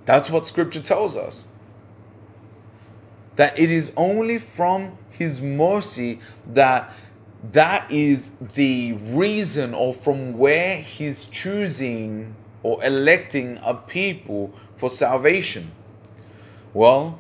That's 0.07 0.31
what 0.31 0.47
scripture 0.47 0.81
tells 0.81 1.17
us. 1.17 1.45
That 3.37 3.59
it 3.61 3.71
is 3.71 3.93
only 3.95 4.39
from 4.39 4.97
his 5.11 5.43
mercy 5.43 6.21
that 6.55 6.91
that 7.53 7.91
is 7.91 8.31
the 8.55 8.95
reason 8.95 9.75
or 9.75 9.93
from 9.93 10.39
where 10.39 10.79
he's 10.79 11.27
choosing 11.27 12.35
or 12.63 12.83
electing 12.83 13.61
a 13.63 13.75
people 13.75 14.55
for 14.79 14.89
salvation. 14.89 15.73
Well, 16.73 17.19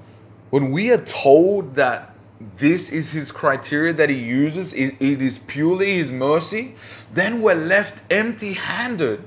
when 0.48 0.70
we 0.70 0.90
are 0.90 1.04
told 1.04 1.74
that 1.74 2.11
this 2.56 2.90
is 2.90 3.12
his 3.12 3.32
criteria 3.32 3.92
that 3.92 4.10
he 4.10 4.16
uses, 4.16 4.72
it 4.72 5.00
is 5.00 5.38
purely 5.38 5.94
his 5.94 6.10
mercy, 6.10 6.74
then 7.12 7.42
we're 7.42 7.54
left 7.54 8.02
empty 8.10 8.54
handed 8.54 9.22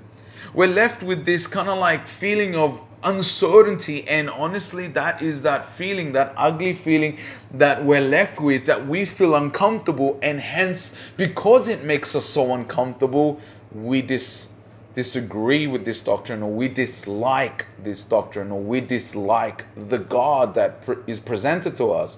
we're 0.55 0.67
left 0.67 1.03
with 1.03 1.25
this 1.25 1.47
kind 1.47 1.67
of 1.67 1.77
like 1.77 2.07
feeling 2.07 2.55
of 2.55 2.81
uncertainty 3.03 4.07
and 4.07 4.29
honestly 4.29 4.87
that 4.87 5.21
is 5.21 5.41
that 5.43 5.69
feeling 5.73 6.13
that 6.13 6.33
ugly 6.37 6.73
feeling 6.73 7.17
that 7.53 7.83
we're 7.83 8.01
left 8.01 8.39
with 8.39 8.65
that 8.65 8.87
we 8.87 9.05
feel 9.05 9.35
uncomfortable 9.35 10.17
and 10.23 10.39
hence 10.39 10.95
because 11.17 11.67
it 11.67 11.83
makes 11.83 12.15
us 12.15 12.25
so 12.25 12.53
uncomfortable 12.53 13.39
we 13.73 14.01
dis- 14.01 14.47
disagree 14.95 15.67
with 15.67 15.85
this 15.85 16.01
doctrine 16.01 16.41
or 16.41 16.49
we 16.49 16.67
dislike 16.67 17.65
this 17.83 18.03
doctrine 18.03 18.51
or 18.51 18.61
we 18.61 18.81
dislike 18.81 19.65
the 19.75 19.99
god 19.99 20.55
that 20.55 20.81
is 21.05 21.19
presented 21.19 21.75
to 21.75 21.91
us 21.91 22.17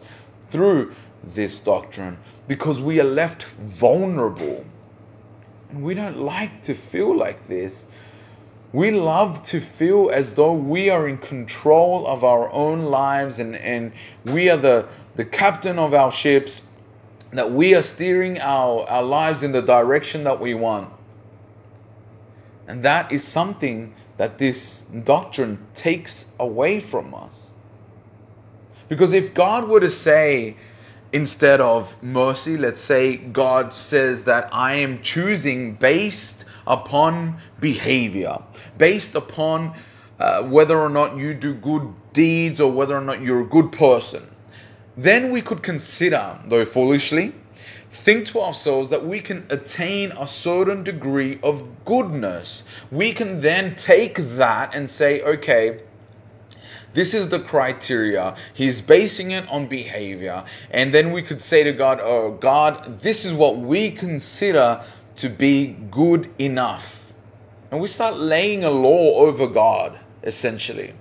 through 0.50 0.94
this 1.24 1.60
doctrine 1.60 2.18
because 2.48 2.82
we 2.82 3.00
are 3.00 3.06
left 3.06 3.44
vulnerable 3.44 4.66
and 5.70 5.84
we 5.84 5.94
don't 5.94 6.18
like 6.18 6.62
to 6.62 6.74
feel 6.74 7.16
like 7.16 7.48
this 7.48 7.86
we 8.74 8.92
love 8.92 9.42
to 9.44 9.62
feel 9.62 10.10
as 10.14 10.34
though 10.34 10.52
we 10.52 10.90
are 10.90 11.08
in 11.08 11.18
control 11.18 12.06
of 12.06 12.24
our 12.24 12.52
own 12.52 12.86
lives 12.86 13.40
and, 13.40 13.56
and 13.56 13.94
we 14.26 14.50
are 14.50 14.58
the, 14.58 14.88
the 15.16 15.24
captain 15.24 15.80
of 15.80 15.94
our 15.94 16.12
ships, 16.12 16.62
that 17.32 17.52
we 17.52 17.74
are 17.76 17.82
steering 17.82 18.40
our, 18.40 18.84
our 18.90 19.04
lives 19.04 19.42
in 19.42 19.54
the 19.54 19.62
direction 19.62 20.26
that 20.26 20.40
we 20.40 20.54
want. 20.54 20.92
And 22.68 22.84
that 22.84 23.12
is 23.12 23.24
something 23.24 23.94
that 24.18 24.38
this 24.38 24.82
doctrine 24.82 25.66
takes 25.74 26.26
away 26.38 26.80
from 26.82 27.14
us. 27.14 27.47
Because 28.88 29.14
if 29.14 29.34
God 29.34 29.68
were 29.68 29.80
to 29.80 29.92
say, 29.92 30.56
instead 31.12 31.62
of 31.62 32.02
mercy, 32.04 32.58
let's 32.58 32.82
say 32.82 33.18
God 33.18 33.74
says 33.74 34.24
that 34.26 34.50
I 34.52 34.76
am 34.76 35.02
choosing 35.02 35.76
based 35.76 36.46
upon 36.66 37.38
behavior, 37.60 38.40
based 38.78 39.16
upon 39.16 39.74
uh, 40.20 40.44
whether 40.44 40.78
or 40.80 40.90
not 40.90 41.18
you 41.18 41.34
do 41.34 41.54
good 41.54 41.94
deeds 42.14 42.60
or 42.60 42.72
whether 42.72 42.96
or 42.96 43.02
not 43.02 43.22
you're 43.22 43.42
a 43.42 43.46
good 43.46 43.72
person. 43.72 44.30
Then 44.96 45.32
we 45.32 45.42
could 45.42 45.62
consider, 45.62 46.40
though 46.46 46.66
foolishly, 46.66 47.34
think 47.90 48.26
to 48.26 48.42
ourselves 48.42 48.90
that 48.90 49.06
we 49.06 49.22
can 49.22 49.46
attain 49.50 50.12
a 50.18 50.28
certain 50.28 50.84
degree 50.84 51.40
of 51.44 51.86
goodness. 51.86 52.64
We 52.92 53.14
can 53.14 53.42
then 53.42 53.76
take 53.76 54.18
that 54.18 54.76
and 54.76 54.90
say, 54.90 55.22
okay, 55.22 55.82
this 56.98 57.14
is 57.14 57.28
the 57.28 57.40
criteria. 57.40 58.36
He's 58.56 58.82
basing 58.82 59.30
it 59.30 59.48
on 59.50 59.68
behavior. 59.68 60.44
And 60.72 60.92
then 60.92 61.12
we 61.12 61.22
could 61.22 61.44
say 61.44 61.64
to 61.64 61.72
God, 61.72 62.00
Oh, 62.02 62.32
God, 62.32 63.02
this 63.02 63.24
is 63.24 63.34
what 63.34 63.60
we 63.60 63.92
consider 63.92 64.84
to 65.18 65.30
be 65.30 65.78
good 65.92 66.34
enough. 66.40 67.06
and 67.70 67.80
we 67.80 67.88
start 67.88 68.18
laying 68.18 68.64
a 68.64 68.72
law 68.72 69.20
over 69.20 69.46
God, 69.46 70.00
essentially. 70.24 70.96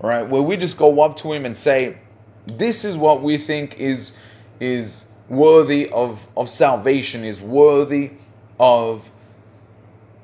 Right? 0.00 0.22
Where 0.22 0.40
we 0.40 0.56
just 0.56 0.78
go 0.78 1.02
up 1.02 1.16
to 1.18 1.34
him 1.34 1.44
and 1.44 1.54
say, 1.54 1.98
This 2.46 2.82
is 2.82 2.96
what 2.96 3.22
we 3.22 3.36
think 3.36 3.78
is 3.78 4.12
is 4.60 5.04
worthy 5.28 5.90
of, 5.90 6.26
of 6.38 6.48
salvation, 6.48 7.22
is 7.22 7.42
worthy 7.42 8.12
of 8.58 9.10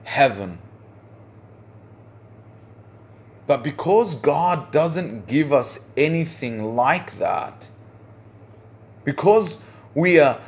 heaven. 0.04 0.60
But 3.46 3.62
because 3.62 4.14
God 4.14 4.70
doesn't 4.70 5.26
give 5.26 5.52
us 5.52 5.80
anything 5.96 6.74
like 6.76 7.18
that, 7.18 7.68
because 9.04 9.58
we 9.94 10.18
are 10.18 10.40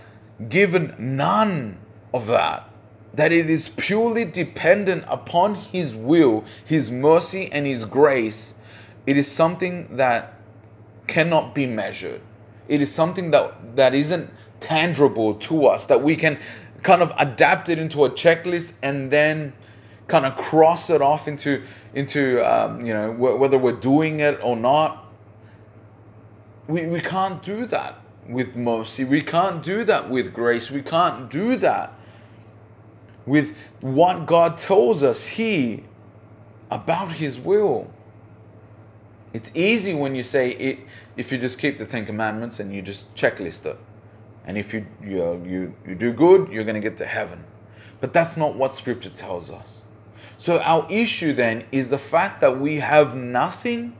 given 0.48 0.94
none 0.98 1.78
of 2.14 2.26
that, 2.28 2.70
that 3.12 3.32
it 3.32 3.48
is 3.50 3.68
purely 3.70 4.24
dependent 4.24 5.04
upon 5.08 5.54
His 5.56 5.94
will, 5.94 6.44
His 6.64 6.90
mercy, 6.90 7.50
and 7.52 7.66
His 7.66 7.84
grace, 7.84 8.54
it 9.06 9.16
is 9.16 9.30
something 9.30 9.96
that 9.96 10.34
cannot 11.06 11.54
be 11.54 11.66
measured. 11.66 12.20
It 12.68 12.82
is 12.82 12.92
something 12.92 13.30
that, 13.30 13.76
that 13.76 13.94
isn't 13.94 14.30
tangible 14.60 15.34
to 15.34 15.66
us, 15.66 15.84
that 15.86 16.02
we 16.02 16.16
can 16.16 16.38
kind 16.82 17.02
of 17.02 17.12
adapt 17.18 17.68
it 17.68 17.78
into 17.78 18.04
a 18.04 18.10
checklist 18.10 18.74
and 18.82 19.10
then 19.10 19.52
kind 20.08 20.24
of 20.24 20.36
cross 20.36 20.88
it 20.90 21.02
off 21.02 21.26
into 21.26 21.62
into 21.96 22.44
um, 22.44 22.84
you 22.84 22.92
know 22.92 23.10
whether 23.10 23.56
we're 23.56 23.72
doing 23.72 24.20
it 24.20 24.38
or 24.42 24.54
not. 24.54 25.06
We 26.68 26.86
we 26.86 27.00
can't 27.00 27.42
do 27.42 27.64
that 27.66 27.98
with 28.28 28.54
mercy. 28.54 29.02
We 29.02 29.22
can't 29.22 29.62
do 29.62 29.82
that 29.84 30.10
with 30.10 30.34
grace. 30.34 30.70
We 30.70 30.82
can't 30.82 31.30
do 31.30 31.56
that 31.56 31.94
with 33.24 33.56
what 33.80 34.26
God 34.26 34.58
tells 34.58 35.02
us 35.02 35.26
He 35.26 35.84
about 36.70 37.12
His 37.12 37.40
will. 37.40 37.90
It's 39.32 39.50
easy 39.54 39.94
when 39.94 40.14
you 40.14 40.22
say 40.22 40.50
it 40.50 40.80
if 41.16 41.32
you 41.32 41.38
just 41.38 41.58
keep 41.58 41.78
the 41.78 41.86
Ten 41.86 42.04
Commandments 42.04 42.60
and 42.60 42.74
you 42.74 42.82
just 42.82 43.12
checklist 43.14 43.64
it. 43.64 43.78
And 44.44 44.58
if 44.58 44.74
you 44.74 44.86
you 45.02 45.42
you, 45.46 45.74
you 45.86 45.94
do 45.94 46.12
good, 46.12 46.52
you're 46.52 46.64
going 46.64 46.80
to 46.80 46.86
get 46.88 46.98
to 46.98 47.06
heaven. 47.06 47.44
But 48.02 48.12
that's 48.12 48.36
not 48.36 48.54
what 48.54 48.74
Scripture 48.74 49.08
tells 49.08 49.50
us. 49.50 49.85
So 50.38 50.60
our 50.60 50.86
issue 50.90 51.32
then 51.32 51.64
is 51.72 51.90
the 51.90 51.98
fact 51.98 52.40
that 52.40 52.60
we 52.60 52.76
have 52.76 53.14
nothing 53.14 53.96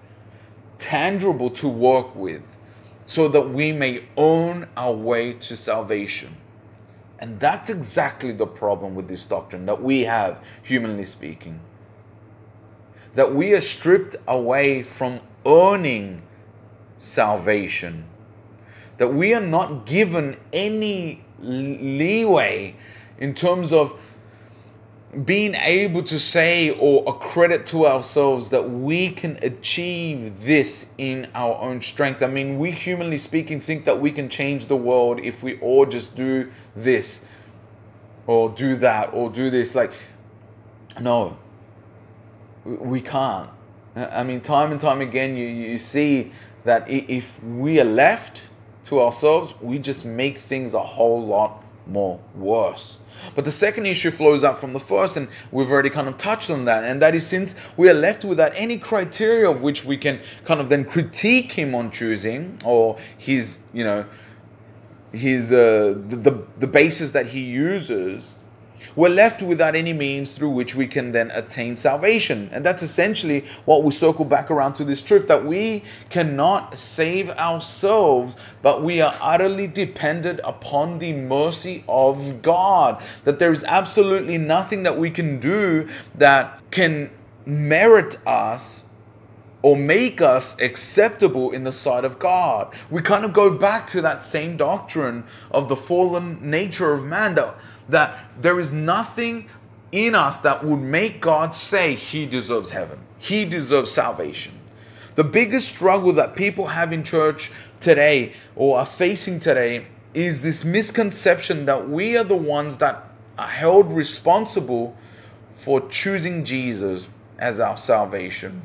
tangible 0.79 1.51
to 1.51 1.69
work 1.69 2.15
with 2.15 2.43
so 3.07 3.29
that 3.29 3.51
we 3.51 3.73
may 3.73 4.05
own 4.17 4.69
our 4.77 4.93
way 4.93 5.33
to 5.33 5.57
salvation. 5.57 6.37
And 7.19 7.41
that's 7.41 7.71
exactly 7.71 8.33
the 8.33 8.47
problem 8.47 8.95
with 8.95 9.09
this 9.09 9.25
doctrine 9.25 9.65
that 9.67 9.83
we 9.83 10.03
have, 10.03 10.43
humanly 10.63 11.07
speaking. 11.07 11.61
That 13.15 13.35
we 13.35 13.55
are 13.55 13.61
stripped 13.61 14.17
away 14.29 14.83
from 14.83 15.21
earning 15.47 16.23
salvation. 16.99 18.05
That 18.99 19.15
we 19.15 19.33
are 19.33 19.41
not 19.41 19.87
given 19.87 20.37
any 20.53 21.25
leeway 21.41 22.77
in 23.19 23.35
terms 23.35 23.73
of 23.73 23.99
being 25.25 25.55
able 25.55 26.03
to 26.03 26.19
say 26.19 26.71
or 26.71 27.03
accredit 27.09 27.65
to 27.67 27.87
ourselves 27.87 28.51
that 28.51 28.69
we 28.69 29.11
can 29.11 29.39
achieve 29.43 30.45
this 30.45 30.91
in 30.99 31.29
our 31.35 31.59
own 31.61 31.81
strength. 31.81 32.23
I 32.23 32.27
mean, 32.27 32.59
we 32.59 32.71
humanly 32.71 33.17
speaking 33.17 33.61
think 33.61 33.87
that 33.87 33.99
we 33.99 34.13
can 34.13 34.29
change 34.29 34.67
the 34.67 34.77
world 34.77 35.21
if 35.21 35.43
we 35.43 35.59
all 35.61 35.87
just 35.87 36.15
do 36.15 36.53
this 36.75 37.25
or 38.27 38.51
do 38.51 38.77
that 38.77 39.15
or 39.15 39.31
do 39.31 39.49
this. 39.49 39.75
Like, 39.75 39.93
no, 41.01 41.39
we 42.65 43.01
can't. 43.01 43.49
I 43.95 44.23
mean, 44.23 44.43
time 44.43 44.71
and 44.71 44.81
time 44.81 45.01
again, 45.01 45.37
you, 45.37 45.47
you 45.47 45.79
see 45.79 46.33
that 46.65 46.89
if 46.91 47.43
we 47.43 47.81
are 47.81 47.85
left 47.85 48.43
to 48.87 49.01
ourselves, 49.01 49.55
we 49.63 49.79
just 49.79 50.05
make 50.05 50.39
things 50.39 50.75
a 50.75 50.83
whole 50.83 51.25
lot 51.25 51.63
more 51.87 52.21
worse. 52.35 52.99
But 53.35 53.45
the 53.45 53.53
second 53.53 53.87
issue 53.87 54.11
flows 54.11 54.45
out 54.45 54.59
from 54.59 54.73
the 54.73 54.81
first, 54.81 55.17
and 55.17 55.29
we've 55.51 55.71
already 55.71 55.91
kind 55.91 56.09
of 56.09 56.19
touched 56.19 56.51
on 56.51 56.67
that, 56.67 56.85
and 56.85 57.01
that 57.03 57.15
is 57.15 57.27
since 57.27 57.55
we 57.77 57.89
are 57.89 57.95
left 57.95 58.25
without 58.25 58.53
any 58.55 58.79
criteria 58.79 59.51
of 59.51 59.63
which 59.63 59.85
we 59.85 59.97
can 59.97 60.21
kind 60.45 60.61
of 60.61 60.69
then 60.69 60.85
critique 60.85 61.53
him 61.53 61.75
on 61.75 61.91
choosing 61.91 62.61
or 62.65 62.99
his, 63.17 63.61
you 63.73 63.85
know, 63.85 64.05
his 65.13 65.53
uh, 65.53 65.95
the, 66.09 66.17
the 66.17 66.47
the 66.59 66.67
basis 66.67 67.13
that 67.13 67.27
he 67.27 67.41
uses 67.41 68.37
we're 68.95 69.09
left 69.09 69.43
without 69.43 69.75
any 69.75 69.93
means 69.93 70.31
through 70.31 70.51
which 70.51 70.75
we 70.75 70.87
can 70.87 71.13
then 71.13 71.31
attain 71.33 71.77
salvation. 71.77 72.49
And 72.53 72.65
that's 72.65 72.83
essentially 72.83 73.45
what 73.65 73.85
we 73.85 73.93
circle 73.93 74.25
back 74.25 74.51
around 74.51 74.75
to 74.75 74.85
this 74.85 75.03
truth 75.03 75.29
that 75.29 75.45
we 75.45 75.83
cannot 76.11 76.79
save 76.79 77.31
ourselves, 77.31 78.37
but 78.63 78.83
we 78.83 79.01
are 79.01 79.15
utterly 79.21 79.67
dependent 79.67 80.41
upon 80.45 80.99
the 80.99 81.13
mercy 81.13 81.85
of 81.89 82.43
God. 82.43 83.03
That 83.25 83.39
there 83.39 83.53
is 83.53 83.65
absolutely 83.65 84.39
nothing 84.39 84.83
that 84.85 84.99
we 84.99 85.11
can 85.11 85.41
do 85.41 85.89
that 86.15 86.61
can 86.71 87.11
merit 87.45 88.19
us 88.27 88.83
or 89.63 89.77
make 89.77 90.21
us 90.21 90.57
acceptable 90.61 91.51
in 91.51 91.65
the 91.65 91.73
sight 91.73 92.05
of 92.05 92.21
God. 92.21 92.73
We 92.89 93.03
kind 93.03 93.25
of 93.25 93.33
go 93.33 93.51
back 93.51 93.91
to 93.91 94.01
that 94.03 94.23
same 94.23 94.57
doctrine 94.57 95.25
of 95.51 95.69
the 95.69 95.75
fallen 95.75 96.39
nature 96.41 96.93
of 96.93 97.05
man 97.05 97.35
that 97.35 97.57
that 97.89 98.19
there 98.41 98.59
is 98.61 98.73
nothing 98.73 99.49
in 99.93 100.15
us 100.15 100.39
that 100.39 100.65
would 100.65 100.81
make 100.81 101.21
God 101.21 101.55
say 101.55 101.95
he 101.95 102.27
deserves 102.27 102.71
heaven, 102.71 102.99
he 103.19 103.45
deserves 103.45 103.91
salvation. 103.91 104.53
The 105.15 105.25
biggest 105.25 105.69
struggle 105.69 106.13
that 106.15 106.37
people 106.37 106.67
have 106.67 106.93
in 106.93 107.03
church 107.03 107.51
today 107.81 108.35
or 108.55 108.79
are 108.79 108.87
facing 108.87 109.41
today 109.41 109.87
is 110.13 110.43
this 110.43 110.65
misconception 110.65 111.65
that 111.67 111.89
we 111.89 112.17
are 112.19 112.25
the 112.25 112.37
ones 112.37 112.77
that 112.79 113.09
are 113.39 113.49
held 113.49 113.91
responsible 113.91 114.97
for 115.55 115.89
choosing 115.89 116.45
Jesus 116.45 117.09
as 117.39 117.61
our 117.61 117.77
salvation. 117.77 118.63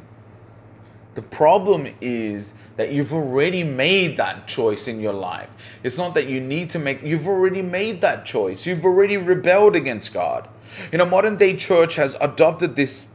The 1.16 1.22
problem 1.22 1.94
is 2.00 2.54
that 2.78 2.92
you've 2.92 3.14
already 3.14 3.64
made 3.64 4.18
that 4.18 4.48
choice 4.48 4.88
in 4.88 5.00
your 5.00 5.14
life. 5.14 5.50
It's 5.84 5.98
not 5.98 6.14
that 6.14 6.28
you 6.28 6.40
need 6.40 6.70
to 6.72 6.80
make, 6.80 7.02
you've 7.02 7.28
already 7.28 7.62
made 7.62 8.02
that 8.02 8.26
choice. 8.26 8.66
You've 8.66 8.86
already 8.86 9.18
rebelled 9.18 9.76
against 9.76 10.14
God. 10.14 10.48
You 10.92 10.98
know, 10.98 11.06
modern 11.06 11.36
day 11.36 11.56
church 11.56 11.96
has 11.96 12.16
adopted 12.22 12.76
this 12.76 13.08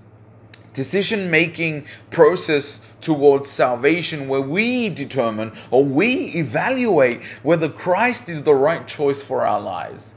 decision 0.75 1.31
making 1.31 1.87
process 2.11 2.81
towards 3.01 3.49
salvation 3.49 4.29
where 4.29 4.41
we 4.41 4.89
determine 4.89 5.53
or 5.71 5.85
we 5.85 6.35
evaluate 6.35 7.23
whether 7.43 7.69
Christ 7.69 8.29
is 8.29 8.43
the 8.43 8.55
right 8.55 8.87
choice 8.87 9.23
for 9.23 9.47
our 9.47 9.61
lives. 9.61 10.15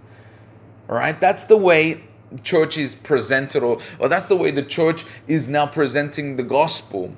All 0.89 0.95
right? 0.95 1.19
That's 1.19 1.45
the 1.45 1.57
way 1.57 2.03
church 2.43 2.77
is 2.77 2.95
presented 2.95 3.63
or, 3.63 3.79
or 3.99 4.07
that's 4.07 4.27
the 4.27 4.35
way 4.35 4.51
the 4.51 4.63
church 4.63 5.05
is 5.27 5.47
now 5.47 5.65
presenting 5.65 6.35
the 6.35 6.43
gospel. 6.43 7.13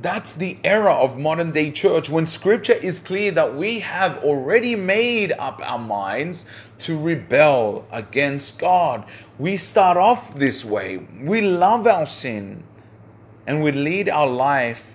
That's 0.00 0.32
the 0.32 0.58
era 0.62 0.92
of 0.92 1.18
modern 1.18 1.50
day 1.50 1.72
church 1.72 2.08
when 2.08 2.24
scripture 2.24 2.74
is 2.74 3.00
clear 3.00 3.32
that 3.32 3.56
we 3.56 3.80
have 3.80 4.18
already 4.18 4.76
made 4.76 5.32
up 5.32 5.60
our 5.62 5.78
minds 5.78 6.44
to 6.80 6.96
rebel 6.96 7.84
against 7.90 8.58
God. 8.58 9.04
We 9.38 9.56
start 9.56 9.96
off 9.96 10.36
this 10.36 10.64
way. 10.64 10.98
We 11.20 11.40
love 11.40 11.86
our 11.88 12.06
sin 12.06 12.62
and 13.46 13.62
we 13.62 13.72
lead 13.72 14.08
our 14.08 14.28
life 14.28 14.94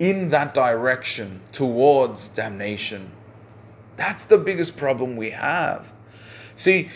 in 0.00 0.30
that 0.30 0.52
direction 0.52 1.40
towards 1.52 2.26
damnation. 2.28 3.12
That's 3.96 4.24
the 4.24 4.38
biggest 4.38 4.76
problem 4.76 5.16
we 5.16 5.30
have. 5.30 5.92
See, 6.56 6.90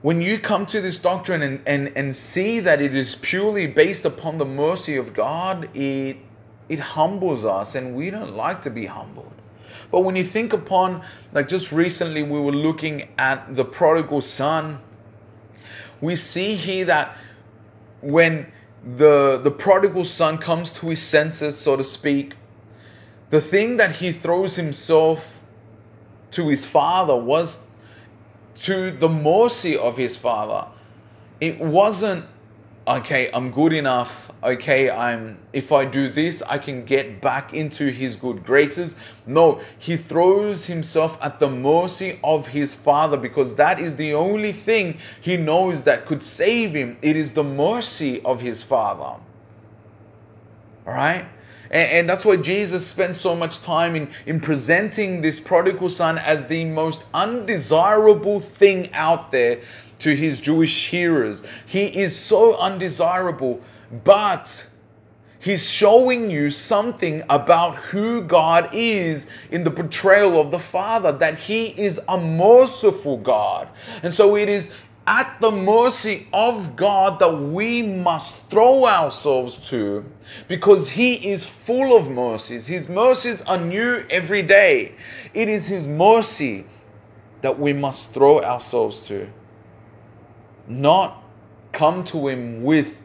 when 0.00 0.22
you 0.22 0.38
come 0.38 0.64
to 0.66 0.80
this 0.80 0.98
doctrine 0.98 1.42
and, 1.42 1.60
and, 1.66 1.92
and 1.96 2.16
see 2.16 2.60
that 2.60 2.80
it 2.80 2.94
is 2.94 3.16
purely 3.16 3.66
based 3.66 4.04
upon 4.04 4.38
the 4.38 4.46
mercy 4.46 4.96
of 4.96 5.12
God, 5.12 5.68
it 5.76 6.16
it 6.68 6.80
humbles 6.80 7.44
us 7.44 7.74
and 7.74 7.94
we 7.94 8.10
don't 8.10 8.36
like 8.36 8.62
to 8.62 8.70
be 8.70 8.86
humbled. 8.86 9.32
But 9.90 10.00
when 10.00 10.16
you 10.16 10.24
think 10.24 10.52
upon, 10.52 11.02
like 11.32 11.48
just 11.48 11.70
recently, 11.72 12.22
we 12.22 12.40
were 12.40 12.52
looking 12.52 13.08
at 13.18 13.54
the 13.54 13.64
prodigal 13.64 14.22
son, 14.22 14.80
we 16.00 16.16
see 16.16 16.54
here 16.54 16.84
that 16.86 17.16
when 18.00 18.52
the, 18.84 19.40
the 19.42 19.50
prodigal 19.50 20.04
son 20.04 20.38
comes 20.38 20.70
to 20.72 20.88
his 20.88 21.02
senses, 21.02 21.58
so 21.58 21.76
to 21.76 21.84
speak, 21.84 22.34
the 23.30 23.40
thing 23.40 23.76
that 23.76 23.96
he 23.96 24.12
throws 24.12 24.56
himself 24.56 25.40
to 26.32 26.48
his 26.48 26.66
father 26.66 27.16
was 27.16 27.60
to 28.56 28.90
the 28.90 29.08
mercy 29.08 29.76
of 29.76 29.96
his 29.96 30.16
father. 30.16 30.68
It 31.40 31.58
wasn't, 31.58 32.24
okay, 32.86 33.30
I'm 33.32 33.50
good 33.50 33.72
enough, 33.72 34.25
okay, 34.42 34.90
I'm 34.90 35.40
if 35.52 35.72
I 35.72 35.84
do 35.84 36.08
this, 36.08 36.42
I 36.42 36.58
can 36.58 36.84
get 36.84 37.20
back 37.20 37.54
into 37.54 37.88
his 37.90 38.16
good 38.16 38.44
graces. 38.44 38.96
No, 39.26 39.60
he 39.78 39.96
throws 39.96 40.66
himself 40.66 41.18
at 41.20 41.38
the 41.40 41.48
mercy 41.48 42.18
of 42.22 42.48
his 42.48 42.74
father 42.74 43.16
because 43.16 43.54
that 43.56 43.80
is 43.80 43.96
the 43.96 44.14
only 44.14 44.52
thing 44.52 44.98
he 45.20 45.36
knows 45.36 45.84
that 45.84 46.06
could 46.06 46.22
save 46.22 46.74
him. 46.74 46.98
It 47.02 47.16
is 47.16 47.32
the 47.32 47.44
mercy 47.44 48.22
of 48.22 48.40
his 48.40 48.62
father. 48.62 49.20
All 50.86 50.92
right? 50.94 51.26
And, 51.70 51.88
and, 51.88 52.08
that's 52.08 52.24
why 52.24 52.36
Jesus 52.36 52.86
spent 52.86 53.16
so 53.16 53.34
much 53.34 53.60
time 53.60 53.96
in, 53.96 54.08
in 54.24 54.40
presenting 54.40 55.20
this 55.20 55.40
prodigal 55.40 55.90
son 55.90 56.16
as 56.18 56.46
the 56.46 56.64
most 56.64 57.02
undesirable 57.12 58.38
thing 58.38 58.92
out 58.92 59.32
there 59.32 59.60
to 60.00 60.14
his 60.14 60.40
Jewish 60.40 60.90
hearers. 60.90 61.42
He 61.64 61.86
is 61.86 62.16
so 62.16 62.56
undesirable, 62.56 63.60
but 64.04 64.66
he's 65.38 65.70
showing 65.70 66.30
you 66.30 66.50
something 66.50 67.22
about 67.28 67.76
who 67.76 68.22
God 68.22 68.68
is 68.72 69.26
in 69.50 69.64
the 69.64 69.70
portrayal 69.70 70.40
of 70.40 70.50
the 70.50 70.58
Father, 70.58 71.12
that 71.12 71.38
he 71.38 71.66
is 71.66 72.00
a 72.08 72.18
merciful 72.18 73.16
God. 73.16 73.68
And 74.02 74.12
so 74.12 74.36
it 74.36 74.48
is 74.48 74.72
at 75.06 75.40
the 75.40 75.50
mercy 75.50 76.26
of 76.32 76.74
God 76.74 77.20
that 77.20 77.30
we 77.30 77.80
must 77.80 78.34
throw 78.50 78.86
ourselves 78.86 79.56
to 79.68 80.04
because 80.48 80.90
He 80.90 81.14
is 81.30 81.44
full 81.44 81.96
of 81.96 82.10
mercies. 82.10 82.66
His 82.66 82.88
mercies 82.88 83.40
are 83.42 83.58
new 83.58 84.04
every 84.10 84.42
day. 84.42 84.94
It 85.32 85.48
is 85.48 85.68
His 85.68 85.86
mercy 85.86 86.66
that 87.42 87.58
we 87.58 87.72
must 87.72 88.12
throw 88.12 88.40
ourselves 88.40 89.06
to, 89.06 89.28
not 90.66 91.22
come 91.70 92.02
to 92.04 92.26
Him 92.26 92.64
with, 92.64 92.96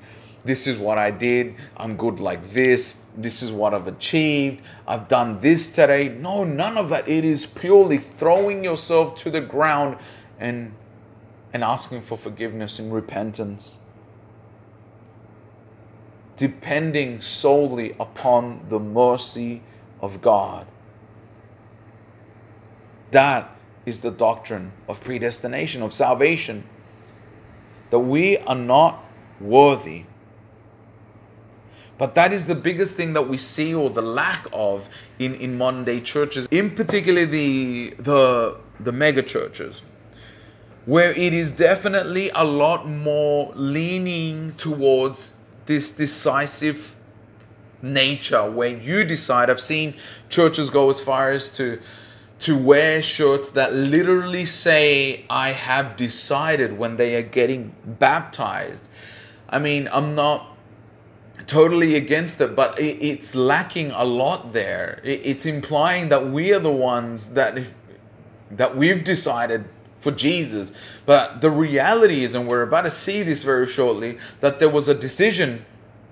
This 0.44 0.66
is 0.66 0.78
what 0.78 0.98
I 0.98 1.12
did, 1.12 1.56
I'm 1.78 1.98
good 1.98 2.20
like 2.20 2.52
this, 2.52 2.96
this 3.16 3.44
is 3.44 3.52
what 3.52 3.74
I've 3.74 3.88
achieved, 3.88 4.62
I've 4.88 5.08
done 5.08 5.40
this 5.40 5.72
today. 5.72 6.10
No, 6.10 6.44
none 6.44 6.78
of 6.78 6.90
that. 6.90 7.08
It 7.08 7.24
is 7.24 7.46
purely 7.46 7.98
throwing 7.98 8.64
yourself 8.64 9.16
to 9.18 9.30
the 9.30 9.42
ground 9.42 9.98
and 10.40 10.74
and 11.54 11.64
asking 11.64 12.02
for 12.02 12.18
forgiveness 12.18 12.80
and 12.80 12.94
repentance. 12.94 13.78
Depending 16.38 17.22
solely 17.22 17.96
upon 18.00 18.66
the 18.70 18.80
mercy 18.80 19.62
of 20.00 20.22
God. 20.22 20.66
That 23.12 23.54
is 23.86 24.02
the 24.02 24.12
doctrine 24.12 24.72
of 24.88 25.04
predestination, 25.04 25.82
of 25.82 25.92
salvation. 25.92 26.64
That 27.90 28.00
we 28.00 28.38
are 28.38 28.56
not 28.56 29.04
worthy. 29.42 30.06
But 32.02 32.16
that 32.16 32.34
is 32.34 32.48
the 32.48 32.56
biggest 32.56 32.96
thing 32.96 33.14
that 33.14 33.30
we 33.30 33.38
see, 33.38 33.76
or 33.76 33.92
the 33.92 34.02
lack 34.02 34.48
of, 34.52 34.90
in, 35.20 35.36
in 35.36 35.56
modern 35.56 35.84
day 35.84 36.02
churches, 36.02 36.48
in 36.50 36.72
particular 36.72 37.28
the, 37.28 37.94
the, 38.00 38.58
the 38.80 38.92
mega 38.92 39.22
churches 39.22 39.84
where 40.88 41.12
it 41.12 41.32
is 41.32 41.52
definitely 41.52 42.32
a 42.34 42.44
lot 42.44 42.88
more 42.88 43.54
leaning 43.54 44.54
towards 44.54 45.34
this 45.68 45.92
decisive 45.92 46.96
nature 47.84 48.50
where 48.50 48.76
you 48.76 49.04
decide. 49.04 49.52
I've 49.52 49.62
seen 49.62 49.94
churches 50.28 50.72
go 50.72 50.90
as 50.90 51.00
far 51.00 51.32
as 51.32 51.52
to 51.52 51.80
to 52.40 52.58
wear 52.58 53.04
shirts 53.04 53.52
that 53.52 53.72
literally 53.76 54.46
say 54.46 55.24
i 55.30 55.50
have 55.50 55.96
decided 55.96 56.76
when 56.76 56.98
they 56.98 57.16
are 57.16 57.22
getting 57.22 57.76
baptized. 57.86 58.90
I 59.48 59.60
mean 59.60 59.88
i'm 59.94 60.16
not 60.16 60.51
totally 61.48 61.96
against 61.96 62.40
it 62.42 62.56
but 62.56 62.80
it's 62.80 63.36
lacking 63.36 63.92
a 63.92 64.04
lot 64.04 64.54
there 64.54 65.00
it's 65.04 65.46
implying 65.46 66.10
that 66.10 66.28
we 66.30 66.54
are 66.54 66.60
the 66.60 66.72
ones 66.72 67.30
that 67.30 67.58
that 68.52 68.76
we've 68.76 69.04
decided 69.04 69.66
for 70.02 70.12
Jesus. 70.12 70.74
But 71.06 71.42
the 71.42 71.52
reality 71.52 72.24
is, 72.24 72.36
and 72.36 72.48
we're 72.48 72.64
about 72.64 72.82
to 72.82 72.92
see 72.92 73.24
this 73.24 73.44
very 73.44 73.68
shortly, 73.68 74.18
that 74.42 74.60
there 74.60 74.70
was 74.70 74.90
a 74.90 74.96
decision 74.96 75.66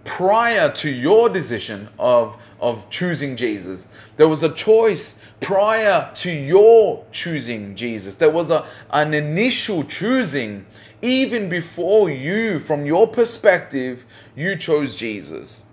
prior 0.05 0.71
to 0.71 0.89
your 0.89 1.27
decision 1.27 1.89
of, 1.99 2.37
of 2.61 2.89
choosing 2.89 3.35
Jesus. 3.35 3.87
There 4.15 4.27
was 4.27 4.43
a 4.43 4.53
choice 4.53 5.17
prior 5.41 6.09
to 6.15 6.31
your 6.31 7.05
choosing 7.11 7.75
Jesus. 7.75 8.15
There 8.15 8.29
was 8.29 8.49
a, 8.51 8.65
an 8.91 9.13
initial 9.13 9.83
choosing 9.83 10.65
even 11.01 11.49
before 11.49 12.09
you, 12.09 12.59
from 12.59 12.85
your 12.85 13.07
perspective, 13.07 14.05
you 14.35 14.55
chose 14.55 14.95
Jesus. 14.95 15.63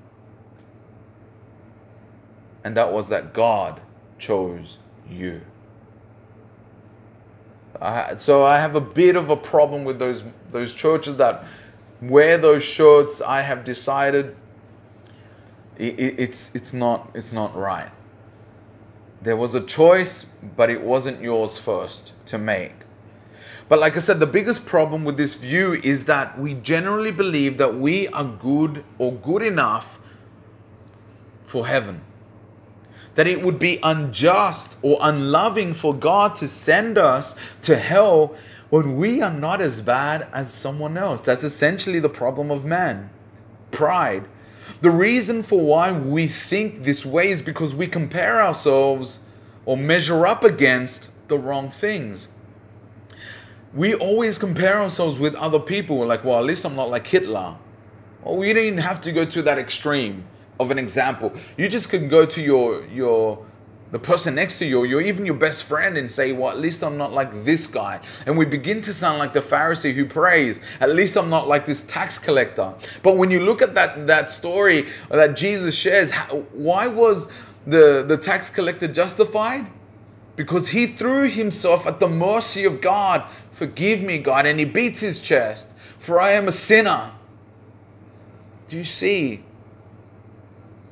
And 2.62 2.76
that 2.76 2.92
was 2.92 3.08
that 3.08 3.32
God 3.32 3.80
chose 4.18 4.78
you. 5.08 5.42
I, 7.80 8.16
so 8.16 8.44
I 8.44 8.58
have 8.58 8.74
a 8.74 8.80
bit 8.80 9.16
of 9.16 9.30
a 9.30 9.36
problem 9.36 9.84
with 9.84 9.98
those 9.98 10.22
those 10.50 10.72
churches 10.74 11.16
that 11.16 11.44
wear 12.00 12.38
those 12.38 12.64
shirts. 12.64 13.20
I 13.20 13.42
have 13.42 13.64
decided 13.64 14.34
it, 15.76 15.98
it, 15.98 16.14
it's 16.18 16.54
it's 16.54 16.72
not 16.72 17.10
it's 17.14 17.32
not 17.32 17.54
right. 17.54 17.90
There 19.20 19.36
was 19.36 19.54
a 19.54 19.60
choice, 19.60 20.24
but 20.56 20.70
it 20.70 20.82
wasn't 20.82 21.20
yours 21.20 21.58
first 21.58 22.12
to 22.26 22.38
make. 22.38 22.85
But 23.68 23.78
like 23.80 23.96
I 23.96 24.00
said, 24.00 24.20
the 24.20 24.26
biggest 24.26 24.64
problem 24.64 25.04
with 25.04 25.16
this 25.16 25.34
view 25.34 25.74
is 25.74 26.04
that 26.04 26.38
we 26.38 26.54
generally 26.54 27.10
believe 27.10 27.58
that 27.58 27.74
we 27.74 28.08
are 28.08 28.24
good 28.24 28.84
or 28.98 29.12
good 29.12 29.42
enough 29.42 29.98
for 31.44 31.66
heaven 31.66 32.02
that 33.16 33.26
it 33.26 33.42
would 33.42 33.58
be 33.58 33.80
unjust 33.82 34.76
or 34.82 34.98
unloving 35.00 35.74
for 35.74 35.92
God 35.92 36.36
to 36.36 36.46
send 36.46 36.96
us 36.96 37.34
to 37.62 37.76
hell 37.76 38.36
when 38.70 38.96
we 38.96 39.20
are 39.20 39.32
not 39.32 39.60
as 39.60 39.80
bad 39.80 40.28
as 40.32 40.52
someone 40.52 40.96
else. 40.96 41.22
That's 41.22 41.42
essentially 41.42 41.98
the 41.98 42.08
problem 42.08 42.50
of 42.50 42.64
man 42.64 43.10
pride. 43.72 44.24
The 44.80 44.90
reason 44.90 45.42
for 45.42 45.60
why 45.60 45.92
we 45.92 46.26
think 46.26 46.84
this 46.84 47.04
way 47.04 47.30
is 47.30 47.42
because 47.42 47.74
we 47.74 47.86
compare 47.86 48.42
ourselves 48.42 49.20
or 49.64 49.76
measure 49.76 50.26
up 50.26 50.44
against 50.44 51.08
the 51.28 51.38
wrong 51.38 51.70
things. 51.70 52.28
We 53.76 53.94
always 53.94 54.38
compare 54.38 54.80
ourselves 54.80 55.18
with 55.18 55.34
other 55.34 55.60
people. 55.60 55.98
We're 55.98 56.06
like, 56.06 56.24
well, 56.24 56.38
at 56.38 56.44
least 56.44 56.64
I'm 56.64 56.74
not 56.74 56.88
like 56.88 57.06
Hitler. 57.06 57.56
Well, 58.24 58.36
we 58.36 58.52
didn't 58.52 58.78
have 58.78 59.02
to 59.02 59.12
go 59.12 59.26
to 59.26 59.42
that 59.42 59.58
extreme 59.58 60.24
of 60.58 60.70
an 60.70 60.78
example. 60.78 61.32
You 61.58 61.68
just 61.68 61.90
can 61.90 62.08
go 62.08 62.24
to 62.24 62.40
your 62.40 62.84
your 62.86 63.44
the 63.90 63.98
person 63.98 64.34
next 64.34 64.58
to 64.58 64.66
you, 64.66 64.80
or 64.80 65.00
even 65.00 65.24
your 65.24 65.36
best 65.36 65.64
friend, 65.64 65.96
and 65.96 66.10
say, 66.10 66.32
Well, 66.32 66.50
at 66.50 66.58
least 66.58 66.82
I'm 66.82 66.96
not 66.96 67.12
like 67.12 67.44
this 67.44 67.66
guy. 67.66 68.00
And 68.26 68.36
we 68.36 68.44
begin 68.44 68.80
to 68.82 68.94
sound 68.94 69.18
like 69.18 69.32
the 69.32 69.40
Pharisee 69.40 69.92
who 69.92 70.06
prays, 70.06 70.60
At 70.80 70.90
least 70.90 71.16
I'm 71.16 71.30
not 71.30 71.46
like 71.46 71.66
this 71.66 71.82
tax 71.82 72.18
collector. 72.18 72.74
But 73.02 73.16
when 73.16 73.30
you 73.30 73.40
look 73.40 73.62
at 73.62 73.74
that, 73.74 74.06
that 74.06 74.30
story 74.30 74.88
that 75.10 75.36
Jesus 75.36 75.74
shares, 75.74 76.10
why 76.52 76.88
was 76.88 77.30
the, 77.66 78.04
the 78.06 78.16
tax 78.16 78.50
collector 78.50 78.88
justified? 78.88 79.66
Because 80.34 80.68
he 80.68 80.86
threw 80.86 81.28
himself 81.30 81.86
at 81.86 82.00
the 82.00 82.08
mercy 82.08 82.64
of 82.64 82.80
God. 82.80 83.24
Forgive 83.56 84.00
me, 84.00 84.18
God. 84.18 84.46
And 84.46 84.58
he 84.58 84.64
beats 84.64 85.00
his 85.00 85.18
chest, 85.20 85.68
for 85.98 86.20
I 86.20 86.32
am 86.32 86.46
a 86.46 86.52
sinner. 86.52 87.10
Do 88.68 88.76
you 88.76 88.84
see? 88.84 89.42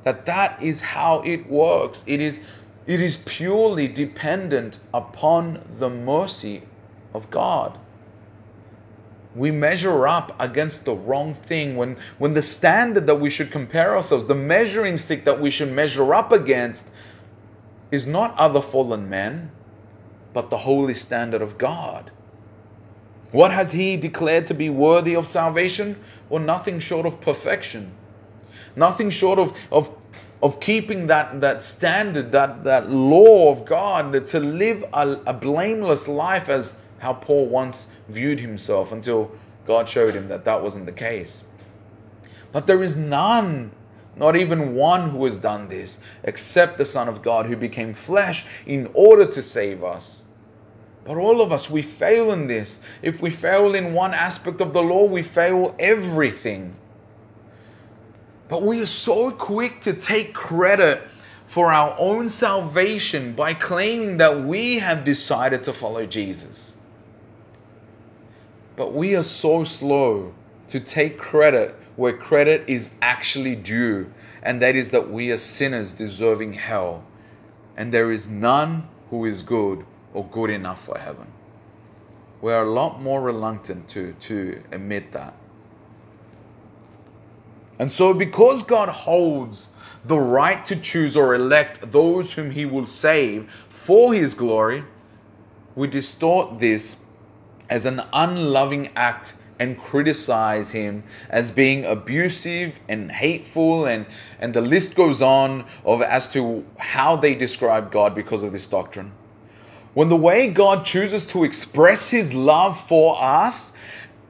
that 0.05 0.27
that 0.27 0.61
is 0.61 0.81
how 0.81 1.21
it 1.21 1.49
works. 1.49 2.03
It 2.07 2.21
is, 2.21 2.39
it 2.85 3.01
is 3.01 3.17
purely 3.17 3.87
dependent 3.87 4.79
upon 4.93 5.65
the 5.77 5.89
mercy 5.89 6.61
of 7.13 7.29
God. 7.31 7.77
We 9.35 9.49
measure 9.49 10.07
up 10.07 10.39
against 10.39 10.85
the 10.85 10.95
wrong 10.95 11.33
thing 11.33 11.75
when, 11.75 11.97
when 12.19 12.35
the 12.35 12.43
standard 12.43 13.07
that 13.07 13.19
we 13.19 13.31
should 13.31 13.51
compare 13.51 13.95
ourselves, 13.95 14.27
the 14.27 14.35
measuring 14.35 14.97
stick 14.97 15.25
that 15.25 15.41
we 15.41 15.49
should 15.49 15.71
measure 15.71 16.13
up 16.13 16.31
against, 16.31 16.85
is 17.91 18.05
not 18.05 18.37
other 18.37 18.61
fallen 18.61 19.09
men, 19.09 19.51
but 20.33 20.51
the 20.51 20.59
holy 20.59 20.93
standard 20.93 21.41
of 21.41 21.57
God. 21.57 22.11
What 23.31 23.51
has 23.51 23.71
He 23.71 23.97
declared 23.97 24.45
to 24.47 24.53
be 24.53 24.69
worthy 24.69 25.15
of 25.15 25.27
salvation? 25.27 25.97
Or 26.29 26.39
nothing 26.39 26.79
short 26.79 27.05
of 27.05 27.21
perfection. 27.21 27.91
Nothing 28.75 29.09
short 29.09 29.39
of, 29.39 29.55
of, 29.71 29.91
of 30.41 30.59
keeping 30.59 31.07
that, 31.07 31.41
that 31.41 31.63
standard, 31.63 32.31
that, 32.31 32.63
that 32.63 32.89
law 32.89 33.51
of 33.51 33.65
God, 33.65 34.25
to 34.27 34.39
live 34.39 34.83
a, 34.93 35.19
a 35.25 35.33
blameless 35.33 36.07
life 36.07 36.49
as 36.49 36.73
how 36.99 37.13
Paul 37.13 37.47
once 37.47 37.87
viewed 38.09 38.39
himself 38.39 38.91
until 38.91 39.31
God 39.65 39.87
showed 39.87 40.15
him 40.15 40.27
that 40.29 40.45
that 40.45 40.61
wasn't 40.61 40.85
the 40.85 40.91
case. 40.91 41.41
But 42.51 42.67
there 42.67 42.81
is 42.81 42.95
none, 42.95 43.71
not 44.15 44.35
even 44.35 44.75
one, 44.75 45.09
who 45.09 45.23
has 45.25 45.37
done 45.37 45.67
this 45.67 45.99
except 46.23 46.77
the 46.77 46.85
Son 46.85 47.07
of 47.07 47.21
God 47.21 47.47
who 47.47 47.55
became 47.55 47.93
flesh 47.93 48.45
in 48.65 48.89
order 48.93 49.25
to 49.25 49.43
save 49.43 49.83
us. 49.83 50.21
But 51.05 51.17
all 51.17 51.39
of 51.39 51.51
us, 51.51 51.69
we 51.69 51.83
fail 51.83 52.31
in 52.31 52.47
this. 52.47 52.79
If 53.03 53.21
we 53.21 53.29
fail 53.29 53.75
in 53.75 53.93
one 53.93 54.13
aspect 54.13 54.59
of 54.59 54.73
the 54.73 54.81
law, 54.81 55.05
we 55.05 55.21
fail 55.21 55.75
everything. 55.77 56.75
But 58.49 58.63
we 58.63 58.81
are 58.81 58.87
so 58.87 59.29
quick 59.29 59.81
to 59.81 59.93
take 59.93 60.33
credit 60.33 61.03
for 61.45 61.71
our 61.71 61.95
own 61.99 62.27
salvation 62.27 63.33
by 63.33 63.53
claiming 63.53 64.17
that 64.17 64.41
we 64.41 64.79
have 64.79 65.03
decided 65.03 65.63
to 65.65 65.73
follow 65.73 66.07
Jesus. 66.07 66.75
But 68.75 68.91
we 68.91 69.15
are 69.15 69.23
so 69.23 69.63
slow 69.63 70.33
to 70.69 70.79
take 70.79 71.19
credit 71.19 71.75
where 71.95 72.17
credit 72.17 72.63
is 72.67 72.89
actually 72.99 73.55
due, 73.55 74.11
and 74.41 74.59
that 74.61 74.75
is 74.75 74.89
that 74.89 75.09
we 75.11 75.31
are 75.31 75.37
sinners 75.37 75.93
deserving 75.93 76.53
hell, 76.53 77.03
and 77.77 77.93
there 77.93 78.11
is 78.11 78.27
none 78.27 78.87
who 79.11 79.25
is 79.25 79.43
good 79.43 79.85
or 80.15 80.25
good 80.25 80.49
enough 80.49 80.83
for 80.85 80.97
heaven. 80.97 81.27
We 82.41 82.53
are 82.53 82.63
a 82.63 82.69
lot 82.69 83.01
more 83.01 83.21
reluctant 83.21 83.87
to, 83.89 84.13
to 84.21 84.63
admit 84.71 85.11
that. 85.11 85.35
And 87.77 87.91
so, 87.91 88.13
because 88.13 88.63
God 88.63 88.87
holds 88.87 89.69
the 90.05 90.17
right 90.17 90.65
to 90.65 90.75
choose 90.75 91.17
or 91.17 91.35
elect 91.35 91.91
those 91.91 92.33
whom 92.33 92.51
He 92.51 92.65
will 92.65 92.85
save 92.85 93.51
for 93.69 94.13
His 94.13 94.33
glory, 94.33 94.85
we 95.75 95.87
distort 95.87 96.59
this 96.59 96.97
as 97.69 97.85
an 97.85 98.01
unloving 98.13 98.91
act 98.95 99.33
and 99.59 99.77
criticize 99.77 100.71
him 100.71 101.03
as 101.29 101.49
being 101.49 101.85
abusive 101.85 102.79
and 102.89 103.09
hateful 103.09 103.85
and 103.85 104.05
and 104.39 104.53
the 104.53 104.59
list 104.59 104.95
goes 104.95 105.21
on 105.21 105.65
of 105.85 106.01
as 106.01 106.27
to 106.27 106.65
how 106.77 107.15
they 107.15 107.33
describe 107.33 107.89
God 107.89 108.13
because 108.13 108.43
of 108.43 108.51
this 108.51 108.67
doctrine. 108.67 109.13
When 109.95 110.09
the 110.09 110.17
way 110.17 110.49
God 110.49 110.85
chooses 110.85 111.25
to 111.27 111.45
express 111.45 112.09
his 112.09 112.33
love 112.33 112.77
for 112.77 113.17
us 113.19 113.71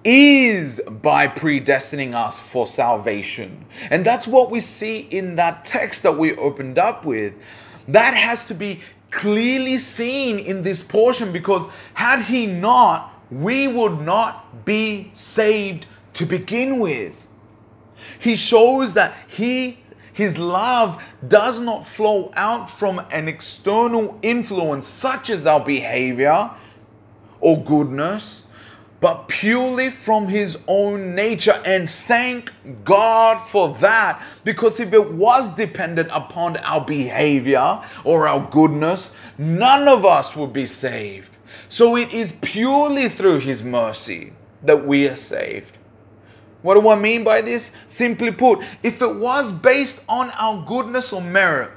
is 0.03 0.79
by 0.87 1.27
predestining 1.27 2.13
us 2.13 2.39
for 2.39 2.67
salvation. 2.67 3.65
And 3.89 4.05
that's 4.05 4.27
what 4.27 4.51
we 4.51 4.59
see 4.59 4.99
in 4.99 5.37
that 5.37 5.65
text 5.65 6.03
that 6.03 6.19
we 6.19 6.35
opened 6.35 6.77
up 6.77 7.03
with. 7.03 7.33
That 7.87 8.13
has 8.13 8.45
to 8.45 8.53
be 8.53 8.81
clearly 9.09 9.79
seen 9.79 10.37
in 10.37 10.61
this 10.61 10.83
portion 10.83 11.31
because 11.31 11.65
had 11.95 12.21
he 12.21 12.45
not, 12.45 13.11
we 13.31 13.67
would 13.67 14.01
not 14.01 14.65
be 14.65 15.09
saved 15.15 15.87
to 16.13 16.27
begin 16.27 16.77
with. 16.77 17.25
He 18.19 18.35
shows 18.35 18.93
that 18.93 19.15
he 19.27 19.79
his 20.15 20.37
love 20.37 21.03
does 21.27 21.59
not 21.59 21.85
flow 21.85 22.31
out 22.37 22.69
from 22.69 23.01
an 23.11 23.27
external 23.27 24.17
influence 24.21 24.87
such 24.87 25.29
as 25.29 25.45
our 25.45 25.59
behavior 25.59 26.51
or 27.41 27.61
goodness, 27.61 28.43
but 29.01 29.27
purely 29.27 29.89
from 29.89 30.29
his 30.29 30.57
own 30.69 31.15
nature. 31.15 31.61
And 31.65 31.89
thank 31.89 32.53
God 32.85 33.39
for 33.39 33.75
that. 33.79 34.23
Because 34.45 34.79
if 34.79 34.93
it 34.93 35.11
was 35.11 35.53
dependent 35.53 36.07
upon 36.13 36.55
our 36.57 36.79
behavior 36.79 37.83
or 38.05 38.25
our 38.25 38.49
goodness, 38.49 39.11
none 39.37 39.89
of 39.89 40.05
us 40.05 40.33
would 40.33 40.53
be 40.53 40.65
saved. 40.65 41.29
So 41.67 41.97
it 41.97 42.13
is 42.13 42.31
purely 42.41 43.09
through 43.09 43.39
his 43.39 43.63
mercy 43.63 44.31
that 44.63 44.87
we 44.87 45.09
are 45.09 45.17
saved. 45.17 45.74
What 46.65 46.81
do 46.81 46.89
I 46.89 46.95
mean 46.95 47.23
by 47.23 47.41
this? 47.41 47.73
Simply 47.85 48.31
put, 48.31 48.65
if 48.81 48.99
it 48.99 49.17
was 49.17 49.51
based 49.51 50.03
on 50.09 50.31
our 50.31 50.65
goodness 50.65 51.13
or 51.13 51.21
merit, 51.21 51.69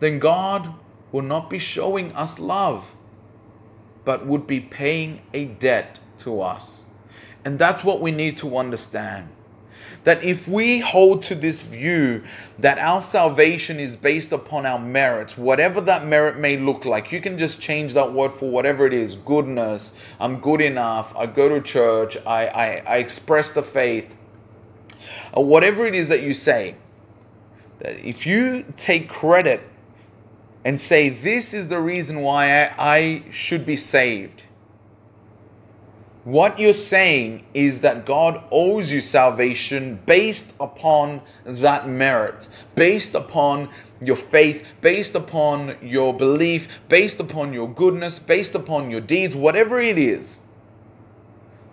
then 0.00 0.18
God 0.18 0.74
will 1.12 1.22
not 1.22 1.48
be 1.48 1.60
showing 1.60 2.12
us 2.16 2.40
love, 2.40 2.92
but 4.04 4.26
would 4.26 4.48
be 4.48 4.58
paying 4.58 5.20
a 5.32 5.44
debt 5.44 6.00
to 6.18 6.40
us. 6.40 6.82
And 7.44 7.56
that's 7.56 7.84
what 7.84 8.00
we 8.00 8.10
need 8.10 8.36
to 8.38 8.56
understand. 8.58 9.28
That 10.04 10.24
if 10.24 10.48
we 10.48 10.80
hold 10.80 11.22
to 11.24 11.34
this 11.34 11.62
view 11.62 12.22
that 12.58 12.78
our 12.78 13.02
salvation 13.02 13.78
is 13.78 13.96
based 13.96 14.32
upon 14.32 14.64
our 14.64 14.78
merits, 14.78 15.36
whatever 15.36 15.80
that 15.82 16.06
merit 16.06 16.38
may 16.38 16.56
look 16.56 16.84
like, 16.84 17.12
you 17.12 17.20
can 17.20 17.38
just 17.38 17.60
change 17.60 17.92
that 17.94 18.12
word 18.12 18.32
for 18.32 18.50
whatever 18.50 18.86
it 18.86 18.94
is 18.94 19.14
goodness, 19.14 19.92
I'm 20.18 20.40
good 20.40 20.62
enough, 20.62 21.14
I 21.16 21.26
go 21.26 21.48
to 21.50 21.60
church, 21.60 22.16
I, 22.26 22.46
I, 22.46 22.82
I 22.86 22.96
express 22.96 23.50
the 23.50 23.62
faith, 23.62 24.16
or 25.34 25.44
whatever 25.44 25.84
it 25.84 25.94
is 25.94 26.08
that 26.08 26.22
you 26.22 26.32
say. 26.32 26.76
That 27.80 27.98
if 27.98 28.26
you 28.26 28.64
take 28.76 29.08
credit 29.08 29.62
and 30.64 30.80
say, 30.80 31.08
This 31.08 31.52
is 31.54 31.68
the 31.68 31.80
reason 31.80 32.20
why 32.20 32.64
I, 32.64 32.74
I 32.78 33.22
should 33.30 33.66
be 33.66 33.76
saved 33.76 34.44
what 36.24 36.58
you're 36.58 36.72
saying 36.74 37.44
is 37.54 37.80
that 37.80 38.04
God 38.04 38.42
owes 38.50 38.92
you 38.92 39.00
salvation 39.00 40.00
based 40.04 40.52
upon 40.60 41.22
that 41.44 41.88
merit, 41.88 42.46
based 42.74 43.14
upon 43.14 43.70
your 44.02 44.16
faith, 44.16 44.64
based 44.82 45.14
upon 45.14 45.76
your 45.80 46.12
belief, 46.12 46.68
based 46.88 47.20
upon 47.20 47.52
your 47.54 47.68
goodness, 47.68 48.18
based 48.18 48.54
upon 48.54 48.90
your 48.90 49.00
deeds, 49.00 49.34
whatever 49.34 49.80
it 49.80 49.98
is. 49.98 50.40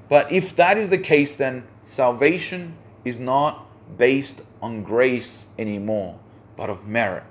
But 0.07 0.31
if 0.31 0.55
that 0.55 0.77
is 0.77 0.89
the 0.89 0.97
case, 0.97 1.35
then 1.35 1.63
salvation 1.83 2.77
is 3.03 3.19
not 3.19 3.65
based 3.97 4.43
on 4.61 4.83
grace 4.83 5.47
anymore, 5.59 6.19
but 6.55 6.69
of 6.69 6.87
merit. 6.87 7.23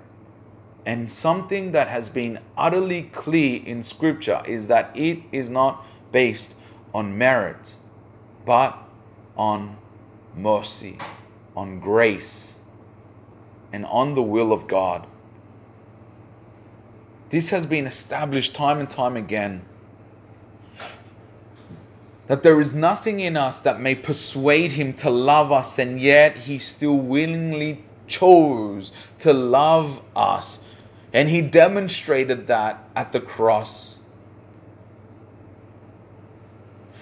And 0.84 1.10
something 1.10 1.72
that 1.72 1.88
has 1.88 2.08
been 2.08 2.40
utterly 2.56 3.04
clear 3.04 3.62
in 3.64 3.82
Scripture 3.82 4.42
is 4.46 4.68
that 4.68 4.90
it 4.94 5.20
is 5.32 5.50
not 5.50 5.84
based 6.12 6.54
on 6.96 7.18
merit, 7.18 7.76
but 8.46 8.74
on 9.36 9.76
mercy, 10.34 10.96
on 11.54 11.78
grace, 11.78 12.54
and 13.70 13.84
on 13.84 14.14
the 14.14 14.22
will 14.22 14.50
of 14.50 14.66
God. 14.66 15.06
This 17.28 17.50
has 17.50 17.66
been 17.66 17.86
established 17.86 18.54
time 18.54 18.78
and 18.78 18.88
time 18.88 19.14
again. 19.14 19.66
That 22.28 22.42
there 22.42 22.58
is 22.62 22.72
nothing 22.72 23.20
in 23.20 23.36
us 23.36 23.58
that 23.58 23.78
may 23.78 23.94
persuade 23.94 24.70
him 24.70 24.94
to 24.94 25.10
love 25.10 25.52
us, 25.52 25.78
and 25.78 26.00
yet 26.00 26.38
he 26.38 26.58
still 26.58 26.96
willingly 26.96 27.84
chose 28.06 28.90
to 29.18 29.34
love 29.34 30.00
us. 30.16 30.60
And 31.12 31.28
he 31.28 31.42
demonstrated 31.42 32.46
that 32.46 32.88
at 32.96 33.12
the 33.12 33.20
cross. 33.20 33.95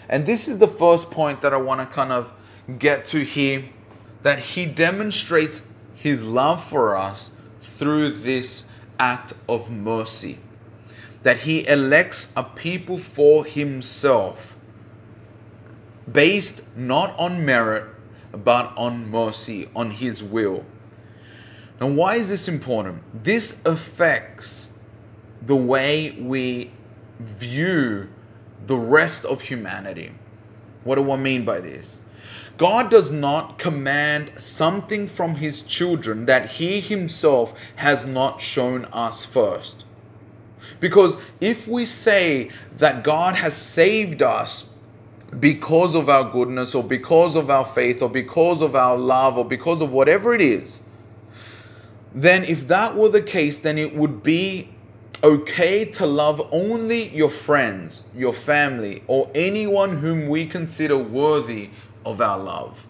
And 0.09 0.27
this 0.27 0.49
is 0.49 0.59
the 0.59 0.69
first 0.69 1.11
point 1.11 1.41
that 1.43 1.53
I 1.53 1.57
want 1.57 1.81
to 1.81 1.87
kind 1.95 2.13
of 2.13 2.33
get 2.79 3.07
to 3.07 3.25
here 3.25 3.65
that 4.23 4.39
he 4.39 4.67
demonstrates 4.67 5.63
his 5.95 6.23
love 6.23 6.63
for 6.63 6.97
us 6.97 7.31
through 7.61 8.11
this 8.11 8.65
act 8.99 9.35
of 9.49 9.71
mercy. 9.71 10.39
That 11.23 11.39
he 11.39 11.67
elects 11.67 12.33
a 12.37 12.45
people 12.45 12.99
for 12.99 13.45
himself 13.45 14.57
based 16.11 16.63
not 16.77 17.19
on 17.19 17.45
merit 17.45 17.85
but 18.33 18.73
on 18.77 19.11
mercy, 19.11 19.69
on 19.77 19.91
his 19.91 20.23
will. 20.23 20.65
Now, 21.81 21.89
why 21.89 22.17
is 22.17 22.29
this 22.29 22.49
important? 22.49 23.03
This 23.25 23.65
affects 23.65 24.71
the 25.43 25.57
way 25.57 26.13
we 26.13 26.73
view 27.21 28.09
the 28.67 28.77
rest 28.77 29.25
of 29.25 29.43
humanity. 29.43 30.13
What 30.85 30.97
do 30.97 31.11
I 31.11 31.17
mean 31.17 31.45
by 31.45 31.61
this? 31.61 32.01
God 32.57 32.91
does 32.91 33.11
not 33.11 33.59
command 33.59 34.31
something 34.39 35.09
from 35.09 35.37
his 35.37 35.63
children 35.63 36.27
that 36.27 36.53
he 36.53 36.81
himself 36.81 37.53
has 37.77 38.05
not 38.05 38.41
shown 38.41 38.85
us 38.87 39.25
first. 39.25 39.85
Because 40.81 41.17
if 41.41 41.67
we 41.67 41.85
say 41.85 42.51
that 42.79 43.03
God 43.03 43.37
has 43.37 43.57
saved 43.57 44.23
us 44.23 44.71
because 45.41 45.95
of 45.95 46.09
our 46.09 46.31
goodness 46.31 46.75
or 46.75 46.85
because 46.85 47.35
of 47.35 47.51
our 47.51 47.65
faith 47.65 48.03
or 48.03 48.09
because 48.09 48.63
of 48.63 48.77
our 48.77 48.97
love 48.97 49.37
or 49.37 49.45
because 49.45 49.81
of 49.81 49.93
whatever 49.93 50.33
it 50.33 50.41
is, 50.41 50.81
then 52.15 52.45
if 52.45 52.69
that 52.69 52.95
were 52.95 53.09
the 53.09 53.23
case, 53.23 53.59
then 53.59 53.79
it 53.79 53.97
would 53.97 54.23
be 54.23 54.74
okay 55.25 55.87
to 55.87 56.05
love 56.05 56.47
only 56.53 57.09
your 57.09 57.31
friends, 57.31 58.03
your 58.15 58.35
family, 58.35 59.03
or 59.07 59.31
anyone 59.35 59.97
whom 59.97 60.29
we 60.29 60.47
consider 60.47 60.99
worthy 60.99 61.71
of 62.05 62.21
our 62.21 62.39
love. 62.39 62.87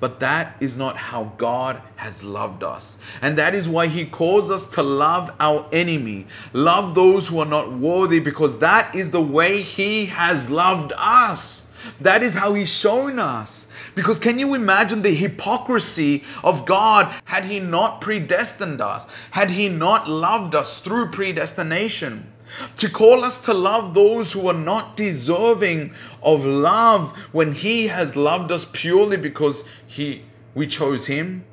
But 0.00 0.20
that 0.20 0.56
is 0.60 0.76
not 0.76 0.96
how 0.96 1.32
God 1.38 1.80
has 1.96 2.22
loved 2.22 2.62
us. 2.62 2.98
And 3.22 3.36
that 3.38 3.54
is 3.54 3.68
why 3.68 3.86
He 3.86 4.04
calls 4.06 4.50
us 4.50 4.66
to 4.68 4.82
love 4.82 5.34
our 5.40 5.66
enemy, 5.72 6.26
love 6.52 6.94
those 6.94 7.28
who 7.28 7.38
are 7.38 7.46
not 7.46 7.72
worthy, 7.72 8.20
because 8.20 8.58
that 8.58 8.94
is 8.94 9.10
the 9.10 9.22
way 9.22 9.62
He 9.62 10.06
has 10.06 10.50
loved 10.50 10.92
us. 10.96 11.64
That 12.00 12.22
is 12.22 12.34
how 12.34 12.54
He's 12.54 12.72
shown 12.72 13.18
us. 13.18 13.68
Because 13.94 14.18
can 14.18 14.38
you 14.38 14.54
imagine 14.54 15.02
the 15.02 15.14
hypocrisy 15.14 16.24
of 16.42 16.64
God 16.64 17.14
had 17.24 17.44
He 17.44 17.60
not 17.60 18.00
predestined 18.00 18.80
us, 18.80 19.06
had 19.32 19.50
He 19.50 19.68
not 19.68 20.08
loved 20.08 20.54
us 20.54 20.78
through 20.78 21.10
predestination? 21.10 22.32
To 22.78 22.88
call 22.88 23.24
us 23.24 23.38
to 23.42 23.54
love 23.54 23.94
those 23.94 24.32
who 24.32 24.48
are 24.48 24.52
not 24.52 24.96
deserving 24.96 25.94
of 26.22 26.44
love 26.44 27.16
when 27.32 27.52
He 27.52 27.88
has 27.88 28.16
loved 28.16 28.50
us 28.50 28.66
purely 28.72 29.16
because 29.16 29.64
He 29.86 30.24
we 30.54 30.66
chose 30.66 31.06
Him? 31.06 31.44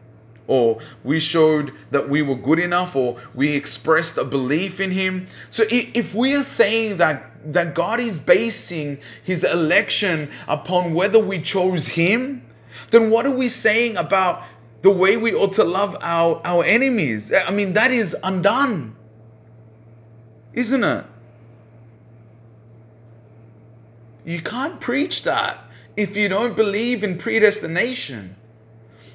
Or 0.48 0.80
we 1.04 1.20
showed 1.20 1.74
that 1.92 2.10
we 2.10 2.22
were 2.22 2.36
good 2.36 2.60
enough 2.60 2.96
or 2.96 3.18
we 3.36 3.50
expressed 3.50 4.18
a 4.18 4.24
belief 4.24 4.80
in 4.80 4.92
him. 4.92 5.28
So 5.50 5.66
if 5.70 6.16
we 6.16 6.36
are 6.36 6.44
saying 6.44 6.98
that 6.98 7.32
that 7.54 7.76
god 7.76 8.00
is 8.00 8.20
basing 8.20 9.00
his 9.24 9.44
election 9.44 10.30
upon 10.48 10.94
whether 10.94 11.20
we 11.20 11.40
chose 11.40 11.88
him 11.88 12.44
then 12.92 13.10
what 13.10 13.26
are 13.26 13.32
we 13.32 13.48
saying 13.48 13.96
about 13.96 14.44
the 14.82 14.90
way 14.90 15.16
we 15.18 15.34
ought 15.34 15.54
to 15.54 15.64
love 15.64 15.96
our 16.02 16.42
our 16.44 16.64
enemies? 16.64 17.32
I 17.32 17.52
mean 17.52 17.74
that 17.74 17.92
is 17.92 18.16
undone 18.24 18.96
isn't 20.58 20.84
it? 20.84 21.06
You 24.26 24.42
can't 24.42 24.80
preach 24.80 25.22
that 25.24 25.60
if 25.96 26.18
you 26.18 26.28
don't 26.28 26.56
believe 26.56 27.04
in 27.04 27.20
predestination 27.20 28.36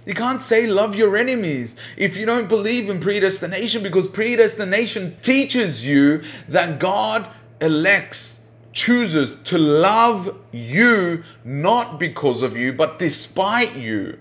you 0.05 0.15
can't 0.15 0.43
say 0.43 0.67
love 0.67 0.97
your 0.97 1.17
enemies 1.17 1.77
if 1.97 2.17
you 2.17 2.27
don't 2.27 2.49
believe 2.49 2.91
in 2.91 2.99
predestination 2.99 3.83
because 3.83 4.09
predestination 4.09 5.17
teaches 5.23 5.85
you 5.85 6.23
that 6.49 6.81
God 6.81 7.29
elects, 7.61 8.41
chooses 8.73 9.37
to 9.45 9.59
love 9.59 10.37
you 10.51 11.23
not 11.45 12.01
because 12.01 12.43
of 12.43 12.57
you, 12.57 12.73
but 12.73 12.99
despite 12.99 13.77
you. 13.77 14.19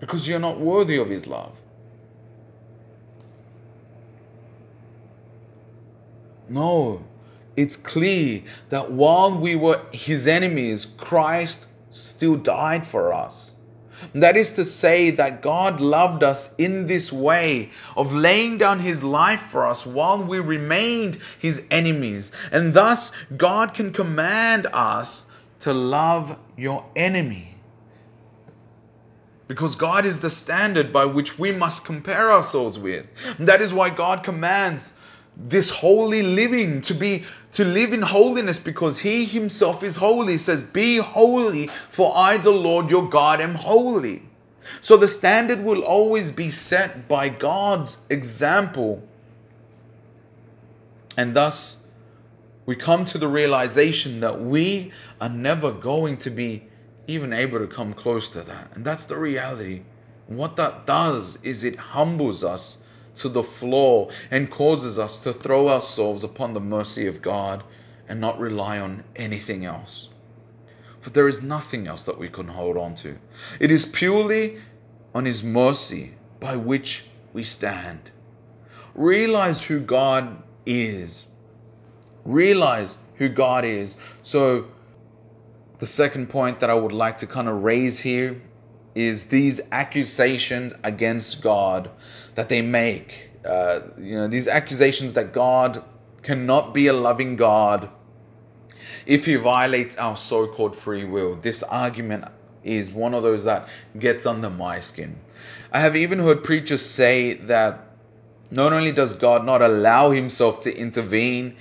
Because 0.00 0.26
you're 0.26 0.38
not 0.38 0.58
worthy 0.58 0.96
of 0.96 1.10
His 1.10 1.26
love. 1.26 1.52
No, 6.48 7.04
it's 7.56 7.76
clear 7.76 8.42
that 8.70 8.92
while 8.92 9.36
we 9.36 9.56
were 9.56 9.82
His 9.92 10.26
enemies, 10.26 10.86
Christ 10.96 11.66
still 11.90 12.36
died 12.36 12.86
for 12.86 13.12
us. 13.12 13.52
That 14.14 14.36
is 14.36 14.52
to 14.52 14.64
say, 14.64 15.10
that 15.10 15.42
God 15.42 15.80
loved 15.80 16.22
us 16.22 16.50
in 16.58 16.86
this 16.86 17.12
way 17.12 17.70
of 17.96 18.14
laying 18.14 18.58
down 18.58 18.80
his 18.80 19.02
life 19.02 19.40
for 19.40 19.66
us 19.66 19.86
while 19.86 20.22
we 20.22 20.38
remained 20.38 21.18
his 21.38 21.64
enemies. 21.70 22.32
And 22.50 22.74
thus, 22.74 23.12
God 23.36 23.74
can 23.74 23.92
command 23.92 24.66
us 24.72 25.26
to 25.60 25.72
love 25.72 26.38
your 26.56 26.84
enemy. 26.94 27.56
Because 29.48 29.76
God 29.76 30.04
is 30.04 30.20
the 30.20 30.30
standard 30.30 30.92
by 30.92 31.04
which 31.04 31.38
we 31.38 31.52
must 31.52 31.84
compare 31.84 32.32
ourselves 32.32 32.78
with. 32.78 33.06
And 33.38 33.48
that 33.48 33.60
is 33.60 33.72
why 33.72 33.90
God 33.90 34.24
commands 34.24 34.92
this 35.36 35.70
holy 35.70 36.22
living 36.22 36.80
to 36.80 36.94
be 36.94 37.24
to 37.56 37.64
live 37.64 37.94
in 37.94 38.02
holiness 38.02 38.58
because 38.58 38.98
he 38.98 39.24
himself 39.24 39.82
is 39.82 39.96
holy. 39.96 40.32
He 40.32 40.38
says 40.38 40.62
be 40.62 40.98
holy 40.98 41.70
for 41.88 42.14
i 42.14 42.36
the 42.36 42.50
lord 42.50 42.90
your 42.90 43.08
god 43.08 43.40
am 43.40 43.54
holy. 43.54 44.24
So 44.82 44.98
the 44.98 45.08
standard 45.08 45.64
will 45.64 45.82
always 45.82 46.32
be 46.32 46.50
set 46.50 47.08
by 47.08 47.30
god's 47.30 47.96
example. 48.10 49.02
And 51.16 51.32
thus 51.32 51.78
we 52.66 52.76
come 52.76 53.06
to 53.06 53.16
the 53.16 53.26
realization 53.26 54.20
that 54.20 54.38
we 54.38 54.92
are 55.18 55.30
never 55.30 55.72
going 55.72 56.18
to 56.18 56.28
be 56.28 56.64
even 57.06 57.32
able 57.32 57.58
to 57.58 57.66
come 57.66 57.94
close 57.94 58.28
to 58.30 58.42
that. 58.42 58.76
And 58.76 58.84
that's 58.84 59.06
the 59.06 59.16
reality. 59.16 59.80
What 60.26 60.56
that 60.56 60.86
does 60.86 61.38
is 61.42 61.64
it 61.64 61.76
humbles 61.76 62.44
us 62.44 62.80
to 63.16 63.28
the 63.28 63.42
floor 63.42 64.10
and 64.30 64.50
causes 64.50 64.98
us 64.98 65.18
to 65.18 65.32
throw 65.32 65.68
ourselves 65.68 66.22
upon 66.22 66.54
the 66.54 66.60
mercy 66.60 67.06
of 67.06 67.22
God 67.22 67.64
and 68.08 68.20
not 68.20 68.38
rely 68.38 68.78
on 68.78 69.04
anything 69.16 69.64
else. 69.64 70.08
For 71.00 71.10
there 71.10 71.28
is 71.28 71.42
nothing 71.42 71.86
else 71.86 72.02
that 72.04 72.18
we 72.18 72.28
can 72.28 72.48
hold 72.48 72.76
on 72.76 72.94
to. 72.96 73.18
It 73.60 73.70
is 73.70 73.84
purely 73.84 74.58
on 75.14 75.24
His 75.24 75.42
mercy 75.42 76.14
by 76.40 76.56
which 76.56 77.06
we 77.32 77.44
stand. 77.44 78.10
Realize 78.94 79.62
who 79.62 79.80
God 79.80 80.42
is. 80.64 81.26
Realize 82.24 82.96
who 83.16 83.28
God 83.28 83.64
is. 83.64 83.96
So, 84.22 84.66
the 85.78 85.86
second 85.86 86.28
point 86.28 86.60
that 86.60 86.70
I 86.70 86.74
would 86.74 86.92
like 86.92 87.18
to 87.18 87.26
kind 87.26 87.48
of 87.48 87.62
raise 87.62 88.00
here 88.00 88.40
is 88.96 89.26
these 89.26 89.60
accusations 89.72 90.72
against 90.82 91.42
God 91.42 91.90
that 92.34 92.48
they 92.48 92.62
make. 92.62 93.30
Uh, 93.44 93.80
you 93.98 94.14
know, 94.14 94.26
these 94.26 94.48
accusations 94.48 95.12
that 95.12 95.34
God 95.34 95.84
cannot 96.22 96.72
be 96.72 96.86
a 96.86 96.94
loving 96.94 97.36
God 97.36 97.90
if 99.04 99.26
he 99.26 99.36
violates 99.36 99.96
our 99.96 100.16
so 100.16 100.46
called 100.46 100.74
free 100.74 101.04
will. 101.04 101.34
This 101.36 101.62
argument 101.62 102.24
is 102.64 102.90
one 102.90 103.12
of 103.12 103.22
those 103.22 103.44
that 103.44 103.68
gets 103.98 104.24
under 104.24 104.48
my 104.48 104.80
skin. 104.80 105.20
I 105.70 105.80
have 105.80 105.94
even 105.94 106.18
heard 106.20 106.42
preachers 106.42 106.84
say 106.84 107.34
that 107.34 107.86
not 108.50 108.72
only 108.72 108.92
does 108.92 109.12
God 109.12 109.44
not 109.44 109.60
allow 109.60 110.10
himself 110.10 110.62
to 110.62 110.74
intervene 110.74 111.54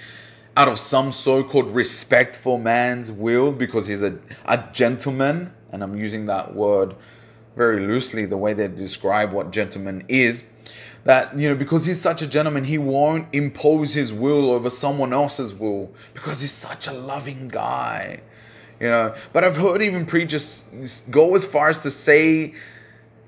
out 0.55 0.69
of 0.69 0.79
some 0.79 1.11
so 1.11 1.43
called 1.43 1.75
respect 1.75 2.33
for 2.33 2.57
man's 2.57 3.11
will 3.11 3.51
because 3.51 3.87
he's 3.87 4.03
a, 4.03 4.17
a 4.45 4.63
gentleman, 4.71 5.51
and 5.73 5.83
I'm 5.83 5.97
using 5.97 6.27
that 6.27 6.55
word 6.55 6.95
very 7.55 7.85
loosely 7.85 8.25
the 8.25 8.37
way 8.37 8.53
they 8.53 8.67
describe 8.67 9.31
what 9.31 9.51
gentleman 9.51 10.03
is 10.07 10.43
that 11.05 11.37
you 11.37 11.47
know 11.47 11.55
because 11.55 11.85
he's 11.85 12.01
such 12.01 12.21
a 12.21 12.27
gentleman 12.27 12.65
he 12.65 12.77
won't 12.77 13.27
impose 13.31 13.93
his 13.93 14.11
will 14.11 14.51
over 14.51 14.69
someone 14.69 15.13
else's 15.13 15.53
will 15.53 15.91
because 16.13 16.41
he's 16.41 16.51
such 16.51 16.87
a 16.87 16.91
loving 16.91 17.47
guy 17.47 18.19
you 18.79 18.89
know. 18.89 19.15
But 19.31 19.43
i've 19.43 19.57
heard 19.57 19.81
even 19.81 20.05
preachers 20.05 20.65
go 21.09 21.35
as 21.35 21.45
far 21.45 21.69
as 21.69 21.79
to 21.79 21.91
say 21.91 22.53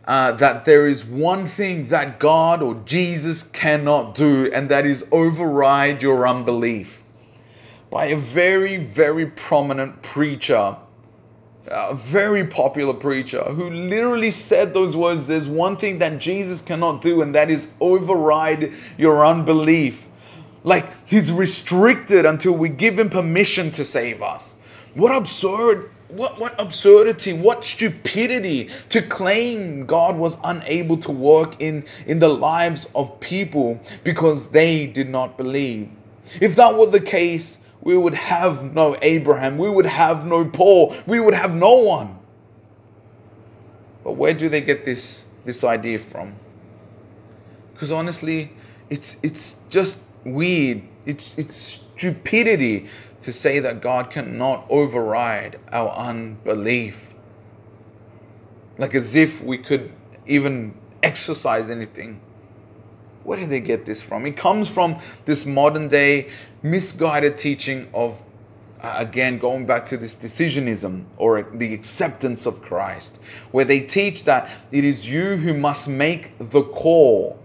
uh, 0.06 0.32
that 0.34 0.64
there 0.64 0.88
is 0.88 1.06
one 1.06 1.46
thing 1.46 1.88
that 1.88 2.20
god 2.20 2.62
or 2.62 2.76
jesus 2.86 3.44
cannot 3.44 4.16
do 4.16 4.52
and 4.52 4.70
that 4.70 4.86
is 4.86 5.06
override 5.12 6.02
your 6.02 6.28
unbelief. 6.28 7.04
By 7.90 8.08
a 8.08 8.18
very 8.18 8.78
very 8.78 9.28
prominent 9.28 10.02
preacher 10.02 10.78
a 11.70 11.94
very 11.94 12.46
popular 12.46 12.94
preacher 12.94 13.44
who 13.44 13.70
literally 13.70 14.32
said 14.32 14.74
those 14.74 14.96
words 14.96 15.28
there's 15.28 15.48
one 15.48 15.78
thing 15.78 16.00
that 16.00 16.20
Jesus 16.20 16.62
cannot 16.62 17.02
do, 17.02 17.22
and 17.22 17.36
that 17.36 17.50
is 17.50 17.70
override 17.80 18.74
your 18.98 19.26
unbelief. 19.26 20.06
Like 20.64 20.86
he's 21.06 21.32
restricted 21.32 22.26
until 22.26 22.54
we 22.54 22.70
give 22.70 23.00
him 23.00 23.10
permission 23.10 23.72
to 23.72 23.86
save 23.86 24.22
us. 24.22 24.56
What 24.96 25.16
absurd, 25.16 25.92
what, 26.08 26.40
what 26.40 26.60
absurdity, 26.60 27.34
what 27.34 27.64
stupidity 27.64 28.70
to 28.90 29.02
claim 29.02 29.86
God 29.86 30.18
was 30.18 30.38
unable 30.44 30.98
to 30.98 31.12
work 31.12 31.62
in, 31.62 31.86
in 32.06 32.20
the 32.20 32.30
lives 32.30 32.88
of 32.96 33.20
people 33.20 33.80
because 34.04 34.48
they 34.48 34.88
did 34.88 35.10
not 35.10 35.38
believe. 35.38 35.90
If 36.42 36.56
that 36.56 36.78
were 36.78 36.88
the 36.88 37.00
case, 37.00 37.60
we 37.88 37.96
would 37.96 38.16
have 38.16 38.74
no 38.74 38.98
Abraham, 39.02 39.58
we 39.58 39.70
would 39.70 39.86
have 39.86 40.26
no 40.26 40.44
Paul, 40.44 40.94
we 41.06 41.22
would 41.22 41.34
have 41.34 41.56
no 41.56 41.74
one. 41.78 42.20
But 44.04 44.18
where 44.18 44.34
do 44.34 44.50
they 44.50 44.60
get 44.60 44.84
this, 44.84 45.26
this 45.46 45.64
idea 45.64 45.98
from? 45.98 46.36
Because 47.72 47.90
honestly, 47.90 48.52
it's, 48.90 49.16
it's 49.24 49.56
just 49.70 50.04
weird. 50.26 50.82
It's, 51.06 51.38
it's 51.38 51.56
stupidity 51.56 52.90
to 53.22 53.32
say 53.32 53.60
that 53.60 53.80
God 53.80 54.12
cannot 54.12 54.66
override 54.70 55.58
our 55.72 55.90
unbelief. 55.92 57.14
Like 58.78 58.96
as 58.96 59.16
if 59.16 59.42
we 59.42 59.58
could 59.58 59.94
even 60.26 60.74
exercise 61.02 61.70
anything. 61.70 62.20
Where 63.24 63.40
do 63.40 63.46
they 63.46 63.62
get 63.62 63.86
this 63.86 64.02
from? 64.02 64.26
It 64.26 64.36
comes 64.36 64.70
from 64.70 65.00
this 65.24 65.46
modern 65.46 65.88
day 65.88 66.30
misguided 66.64 67.38
teaching 67.38 67.88
of, 67.94 68.24
uh, 68.82 68.96
again, 68.98 69.38
going 69.38 69.66
back 69.66 69.86
to 69.86 69.98
this 69.98 70.16
decisionism 70.16 71.06
or 71.18 71.44
the 71.54 71.74
acceptance 71.74 72.46
of 72.46 72.62
Christ, 72.62 73.18
where 73.52 73.66
they 73.66 73.80
teach 73.80 74.24
that 74.26 74.50
it 74.72 74.84
is 74.84 75.08
you 75.08 75.38
who 75.38 75.54
must 75.54 75.88
make 75.88 76.32
the 76.40 76.64
call 76.64 77.40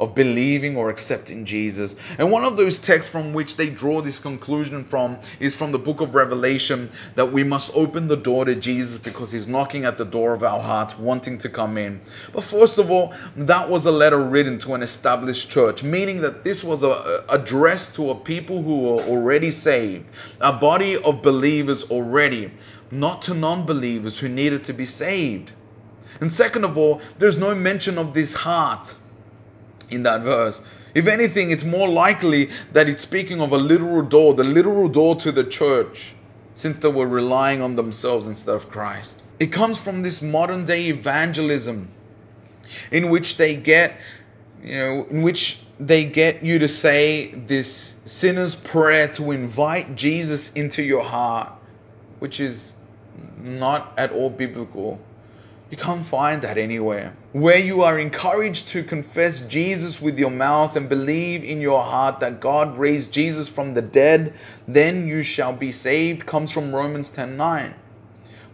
of 0.00 0.14
believing 0.14 0.76
or 0.76 0.88
accepting 0.88 1.44
Jesus. 1.44 1.94
And 2.18 2.32
one 2.32 2.42
of 2.42 2.56
those 2.56 2.78
texts 2.78 3.12
from 3.12 3.34
which 3.34 3.56
they 3.56 3.68
draw 3.68 4.00
this 4.00 4.18
conclusion 4.18 4.82
from 4.82 5.18
is 5.38 5.54
from 5.54 5.72
the 5.72 5.78
book 5.78 6.00
of 6.00 6.14
Revelation 6.14 6.90
that 7.16 7.30
we 7.30 7.44
must 7.44 7.70
open 7.74 8.08
the 8.08 8.16
door 8.16 8.46
to 8.46 8.54
Jesus 8.54 8.96
because 8.96 9.30
he's 9.30 9.46
knocking 9.46 9.84
at 9.84 9.98
the 9.98 10.06
door 10.06 10.32
of 10.32 10.42
our 10.42 10.58
hearts, 10.58 10.98
wanting 10.98 11.36
to 11.38 11.50
come 11.50 11.76
in. 11.76 12.00
But 12.32 12.44
first 12.44 12.78
of 12.78 12.90
all, 12.90 13.12
that 13.36 13.68
was 13.68 13.84
a 13.84 13.92
letter 13.92 14.18
written 14.18 14.58
to 14.60 14.74
an 14.74 14.82
established 14.82 15.50
church, 15.50 15.82
meaning 15.82 16.22
that 16.22 16.44
this 16.44 16.64
was 16.64 16.82
a, 16.82 17.22
addressed 17.28 17.94
to 17.96 18.10
a 18.10 18.14
people 18.14 18.62
who 18.62 18.80
were 18.80 19.02
already 19.02 19.50
saved, 19.50 20.06
a 20.40 20.52
body 20.52 20.96
of 20.96 21.20
believers 21.20 21.84
already, 21.84 22.50
not 22.90 23.20
to 23.22 23.34
non 23.34 23.66
believers 23.66 24.18
who 24.18 24.30
needed 24.30 24.64
to 24.64 24.72
be 24.72 24.86
saved. 24.86 25.52
And 26.22 26.32
second 26.32 26.64
of 26.64 26.78
all, 26.78 27.02
there's 27.18 27.38
no 27.38 27.54
mention 27.54 27.98
of 27.98 28.14
this 28.14 28.32
heart 28.34 28.94
in 29.90 30.02
that 30.04 30.22
verse. 30.22 30.60
If 30.94 31.06
anything, 31.06 31.50
it's 31.50 31.64
more 31.64 31.88
likely 31.88 32.50
that 32.72 32.88
it's 32.88 33.02
speaking 33.02 33.40
of 33.40 33.52
a 33.52 33.56
literal 33.56 34.02
door, 34.02 34.34
the 34.34 34.44
literal 34.44 34.88
door 34.88 35.16
to 35.16 35.30
the 35.30 35.44
church, 35.44 36.14
since 36.54 36.78
they 36.78 36.88
were 36.88 37.06
relying 37.06 37.62
on 37.62 37.76
themselves 37.76 38.26
instead 38.26 38.54
of 38.54 38.68
Christ. 38.70 39.22
It 39.38 39.52
comes 39.52 39.78
from 39.78 40.02
this 40.02 40.20
modern 40.20 40.64
day 40.64 40.86
evangelism 40.86 41.88
in 42.90 43.08
which 43.08 43.36
they 43.36 43.56
get, 43.56 43.96
you 44.62 44.74
know, 44.74 45.06
in 45.10 45.22
which 45.22 45.60
they 45.78 46.04
get 46.04 46.42
you 46.42 46.58
to 46.58 46.68
say 46.68 47.32
this 47.46 47.96
sinner's 48.04 48.54
prayer 48.54 49.08
to 49.08 49.30
invite 49.30 49.94
Jesus 49.94 50.52
into 50.52 50.82
your 50.82 51.02
heart, 51.02 51.50
which 52.18 52.40
is 52.40 52.74
not 53.38 53.94
at 53.96 54.12
all 54.12 54.28
biblical. 54.28 55.00
You 55.70 55.76
can't 55.76 56.04
find 56.04 56.42
that 56.42 56.58
anywhere. 56.58 57.14
Where 57.30 57.58
you 57.58 57.82
are 57.82 57.96
encouraged 57.96 58.68
to 58.70 58.82
confess 58.82 59.40
Jesus 59.40 60.02
with 60.02 60.18
your 60.18 60.30
mouth 60.30 60.74
and 60.74 60.88
believe 60.88 61.44
in 61.44 61.60
your 61.60 61.84
heart 61.84 62.18
that 62.18 62.40
God 62.40 62.76
raised 62.76 63.12
Jesus 63.12 63.48
from 63.48 63.74
the 63.74 63.82
dead, 63.82 64.34
then 64.66 65.06
you 65.06 65.22
shall 65.22 65.52
be 65.52 65.70
saved, 65.70 66.26
comes 66.26 66.50
from 66.50 66.74
Romans 66.74 67.08
10 67.10 67.36
9. 67.36 67.74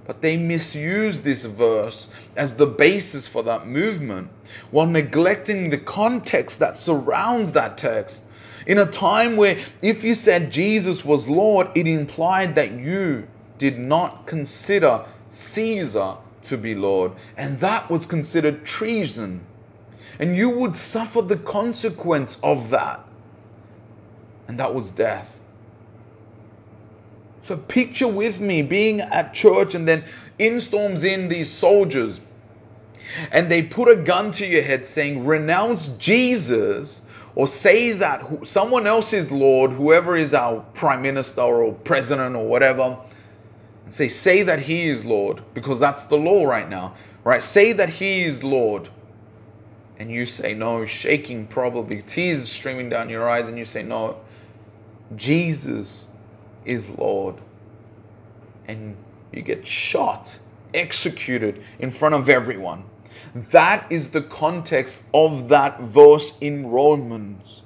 But 0.07 0.21
they 0.21 0.37
misuse 0.37 1.23
this 1.23 1.47
verse 1.47 2.09
as 2.37 2.55
the 2.55 2.67
basis 2.67 3.27
for 3.27 3.43
that 3.45 3.67
movement 3.67 4.29
while 4.71 4.87
neglecting 4.87 5.71
the 5.71 5.79
context 5.79 6.59
that 6.59 6.77
surrounds 6.77 7.53
that 7.53 7.79
text. 7.79 8.25
In 8.67 8.79
a 8.79 8.87
time 8.87 9.37
where 9.39 9.59
if 9.81 10.05
you 10.05 10.15
said 10.15 10.53
Jesus 10.53 11.03
was 11.03 11.27
Lord, 11.27 11.69
it 11.75 11.89
implied 11.89 12.57
that 12.57 12.73
you 12.73 13.27
did 13.57 13.79
not 13.79 14.27
consider 14.27 15.07
Caesar 15.31 16.19
to 16.49 16.59
be 16.59 16.75
Lord, 16.75 17.13
and 17.37 17.59
that 17.61 17.91
was 17.91 18.07
considered 18.07 18.65
treason. 18.65 19.41
And 20.19 20.37
you 20.37 20.49
would 20.49 20.77
suffer 20.77 21.23
the 21.23 21.37
consequence 21.37 22.39
of 22.43 22.71
that, 22.71 23.05
and 24.49 24.59
that 24.59 24.75
was 24.75 24.91
death. 24.91 25.41
So 27.43 27.57
picture 27.57 28.09
with 28.09 28.41
me 28.41 28.63
being 28.63 29.01
at 29.01 29.33
church 29.33 29.75
and 29.75 29.87
then 29.87 30.05
in 30.39 30.61
storms 30.61 31.05
in 31.05 31.29
these 31.29 31.49
soldiers 31.51 32.21
and 33.31 33.51
they 33.51 33.63
put 33.63 33.89
a 33.89 33.97
gun 33.97 34.31
to 34.33 34.47
your 34.47 34.63
head 34.63 34.87
saying, 34.87 35.25
renounce 35.25 35.89
Jesus 35.99 37.01
or 37.35 37.47
say 37.47 37.93
that 37.93 38.49
someone 38.49 38.87
else 38.87 39.13
is 39.13 39.31
Lord, 39.31 39.73
whoever 39.73 40.17
is 40.17 40.35
our 40.35 40.61
prime 40.75 41.03
minister 41.03 41.43
or 41.43 41.73
president 41.73 42.35
or 42.35 42.47
whatever, 42.47 42.99
and 43.87 43.95
say, 43.95 44.09
say 44.09 44.43
that 44.43 44.59
he 44.59 44.89
is 44.89 45.05
Lord 45.05 45.43
because 45.55 45.79
that's 45.79 46.05
the 46.07 46.17
law 46.17 46.45
right 46.45 46.69
now, 46.69 46.95
right? 47.23 47.41
Say 47.41 47.73
that 47.73 47.89
he 47.89 48.25
is 48.25 48.43
Lord. 48.43 48.91
And 49.99 50.11
you 50.11 50.27
say 50.27 50.55
no, 50.55 50.85
shaking 50.87 51.47
probably, 51.47 52.03
tears 52.03 52.51
streaming 52.51 52.89
down 52.89 53.09
your 53.09 53.31
eyes, 53.31 53.49
and 53.49 53.57
you 53.57 53.65
say, 53.65 53.83
No, 53.83 54.21
Jesus 55.15 56.07
is 56.65 56.91
Lord. 56.91 57.37
And 58.69 58.97
you 59.33 59.41
get 59.41 59.67
shot, 59.67 60.39
executed 60.75 61.63
in 61.79 61.93
front 61.93 62.15
of 62.15 62.29
everyone. 62.29 62.85
That 63.35 63.87
is 63.91 64.11
the 64.11 64.23
context 64.23 65.03
of 65.15 65.49
that 65.49 65.81
verse 65.81 66.37
in 66.41 66.67
Romans. 66.67 67.63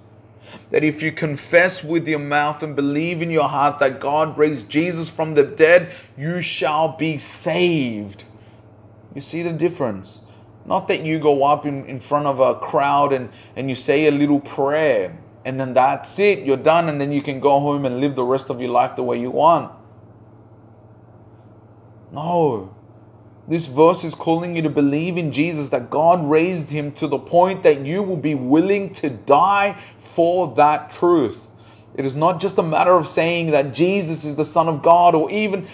That 0.70 0.84
if 0.84 1.02
you 1.02 1.12
confess 1.12 1.82
with 1.82 2.06
your 2.06 2.18
mouth 2.18 2.62
and 2.62 2.76
believe 2.76 3.22
in 3.22 3.30
your 3.30 3.48
heart 3.48 3.78
that 3.80 4.00
God 4.00 4.36
raised 4.38 4.68
Jesus 4.68 5.08
from 5.08 5.34
the 5.34 5.42
dead, 5.42 5.90
you 6.16 6.42
shall 6.42 6.96
be 6.96 7.18
saved. 7.18 8.24
You 9.14 9.20
see 9.20 9.42
the 9.42 9.52
difference? 9.52 10.22
Not 10.66 10.88
that 10.88 11.04
you 11.04 11.18
go 11.18 11.44
up 11.44 11.66
in, 11.66 11.84
in 11.86 12.00
front 12.00 12.26
of 12.26 12.38
a 12.40 12.54
crowd 12.54 13.12
and, 13.12 13.30
and 13.56 13.68
you 13.68 13.76
say 13.76 14.06
a 14.06 14.10
little 14.10 14.40
prayer 14.40 15.18
and 15.44 15.58
then 15.58 15.74
that's 15.74 16.18
it, 16.18 16.40
you're 16.40 16.56
done, 16.56 16.88
and 16.88 17.00
then 17.00 17.12
you 17.12 17.22
can 17.22 17.40
go 17.40 17.60
home 17.60 17.86
and 17.86 18.00
live 18.00 18.14
the 18.14 18.24
rest 18.24 18.50
of 18.50 18.60
your 18.60 18.70
life 18.70 18.96
the 18.96 19.02
way 19.02 19.18
you 19.18 19.30
want. 19.30 19.72
No. 22.12 22.74
This 23.48 23.66
verse 23.66 24.04
is 24.04 24.14
calling 24.14 24.54
you 24.54 24.62
to 24.62 24.70
believe 24.70 25.16
in 25.16 25.32
Jesus, 25.32 25.70
that 25.70 25.88
God 25.88 26.28
raised 26.28 26.70
him 26.70 26.92
to 26.92 27.06
the 27.06 27.18
point 27.18 27.62
that 27.62 27.84
you 27.86 28.02
will 28.02 28.18
be 28.18 28.34
willing 28.34 28.92
to 28.94 29.10
die 29.10 29.80
for 30.10 30.54
that 30.56 30.90
truth. 30.92 31.38
It 31.94 32.06
is 32.06 32.16
not 32.16 32.40
just 32.40 32.58
a 32.58 32.62
matter 32.62 32.94
of 32.94 33.06
saying 33.06 33.50
that 33.50 33.74
Jesus 33.74 34.24
is 34.24 34.36
the 34.36 34.44
Son 34.44 34.68
of 34.68 34.82
God 34.82 35.14
or 35.14 35.30
even 35.30 35.66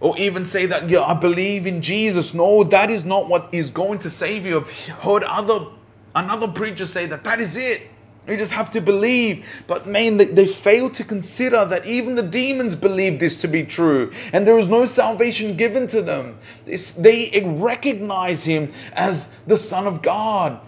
or 0.00 0.16
even 0.18 0.44
say 0.44 0.66
that 0.66 0.88
yeah, 0.90 1.02
I 1.02 1.14
believe 1.14 1.66
in 1.66 1.80
Jesus. 1.80 2.34
No, 2.34 2.62
that 2.64 2.90
is 2.90 3.04
not 3.04 3.28
what 3.28 3.48
is 3.52 3.70
going 3.70 3.98
to 4.00 4.10
save 4.10 4.44
you. 4.44 4.60
I've 4.60 4.70
heard 4.70 5.24
other 5.24 5.66
another 6.14 6.48
preacher 6.48 6.86
say 6.86 7.06
that 7.06 7.24
that 7.24 7.40
is 7.40 7.56
it. 7.56 7.88
You 8.28 8.36
just 8.36 8.52
have 8.52 8.72
to 8.72 8.80
believe. 8.80 9.46
But 9.66 9.86
man, 9.86 10.16
they, 10.16 10.24
they 10.24 10.46
fail 10.46 10.90
to 10.90 11.04
consider 11.04 11.64
that 11.64 11.86
even 11.86 12.16
the 12.16 12.22
demons 12.22 12.74
believe 12.74 13.20
this 13.20 13.36
to 13.38 13.48
be 13.48 13.62
true. 13.62 14.12
And 14.32 14.46
there 14.46 14.58
is 14.58 14.68
no 14.68 14.84
salvation 14.84 15.56
given 15.56 15.86
to 15.88 16.02
them. 16.02 16.38
It's, 16.66 16.92
they 16.92 17.42
recognize 17.44 18.44
him 18.44 18.72
as 18.94 19.34
the 19.46 19.56
Son 19.56 19.86
of 19.86 20.02
God. 20.02 20.60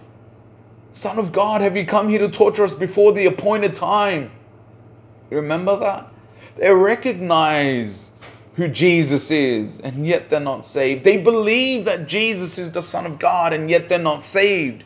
Son 0.91 1.19
of 1.19 1.31
God, 1.31 1.61
have 1.61 1.77
you 1.77 1.85
come 1.85 2.09
here 2.09 2.19
to 2.19 2.29
torture 2.29 2.63
us 2.63 2.73
before 2.73 3.13
the 3.13 3.25
appointed 3.25 3.75
time? 3.75 4.31
You 5.29 5.37
remember 5.37 5.79
that? 5.79 6.11
They 6.55 6.71
recognize 6.71 8.11
who 8.55 8.67
Jesus 8.67 9.31
is, 9.31 9.79
and 9.79 10.05
yet 10.05 10.29
they're 10.29 10.39
not 10.39 10.65
saved. 10.65 11.03
They 11.03 11.17
believe 11.17 11.85
that 11.85 12.07
Jesus 12.07 12.57
is 12.57 12.71
the 12.71 12.81
Son 12.81 13.05
of 13.05 13.19
God, 13.19 13.53
and 13.53 13.69
yet 13.69 13.87
they're 13.87 13.99
not 13.99 14.25
saved 14.25 14.83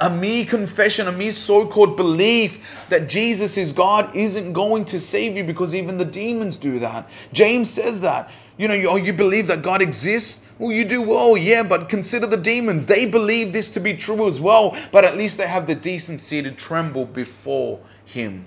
a 0.00 0.08
mere 0.08 0.44
confession, 0.44 1.08
a 1.08 1.12
mere 1.12 1.32
so 1.32 1.66
called 1.66 1.96
belief 1.96 2.64
that 2.88 3.08
Jesus 3.08 3.56
is 3.56 3.72
God 3.72 4.14
isn't 4.14 4.52
going 4.52 4.84
to 4.86 5.00
save 5.00 5.36
you 5.36 5.44
because 5.44 5.74
even 5.74 5.98
the 5.98 6.04
demons 6.04 6.56
do 6.56 6.78
that. 6.78 7.08
James 7.32 7.68
says 7.68 8.00
that. 8.02 8.30
You 8.56 8.68
know, 8.68 8.74
you, 8.74 8.88
oh, 8.88 8.96
you 8.96 9.12
believe 9.12 9.48
that 9.48 9.62
God 9.62 9.82
exists? 9.82 10.40
Well, 10.58 10.72
you 10.72 10.84
do 10.84 11.02
well, 11.02 11.36
yeah, 11.36 11.62
but 11.62 11.88
consider 11.88 12.26
the 12.26 12.36
demons. 12.36 12.86
They 12.86 13.06
believe 13.06 13.52
this 13.52 13.70
to 13.70 13.80
be 13.80 13.94
true 13.94 14.26
as 14.26 14.40
well, 14.40 14.76
but 14.90 15.04
at 15.04 15.16
least 15.16 15.38
they 15.38 15.46
have 15.46 15.68
the 15.68 15.74
decency 15.74 16.42
to 16.42 16.50
tremble 16.50 17.06
before 17.06 17.80
Him. 18.04 18.46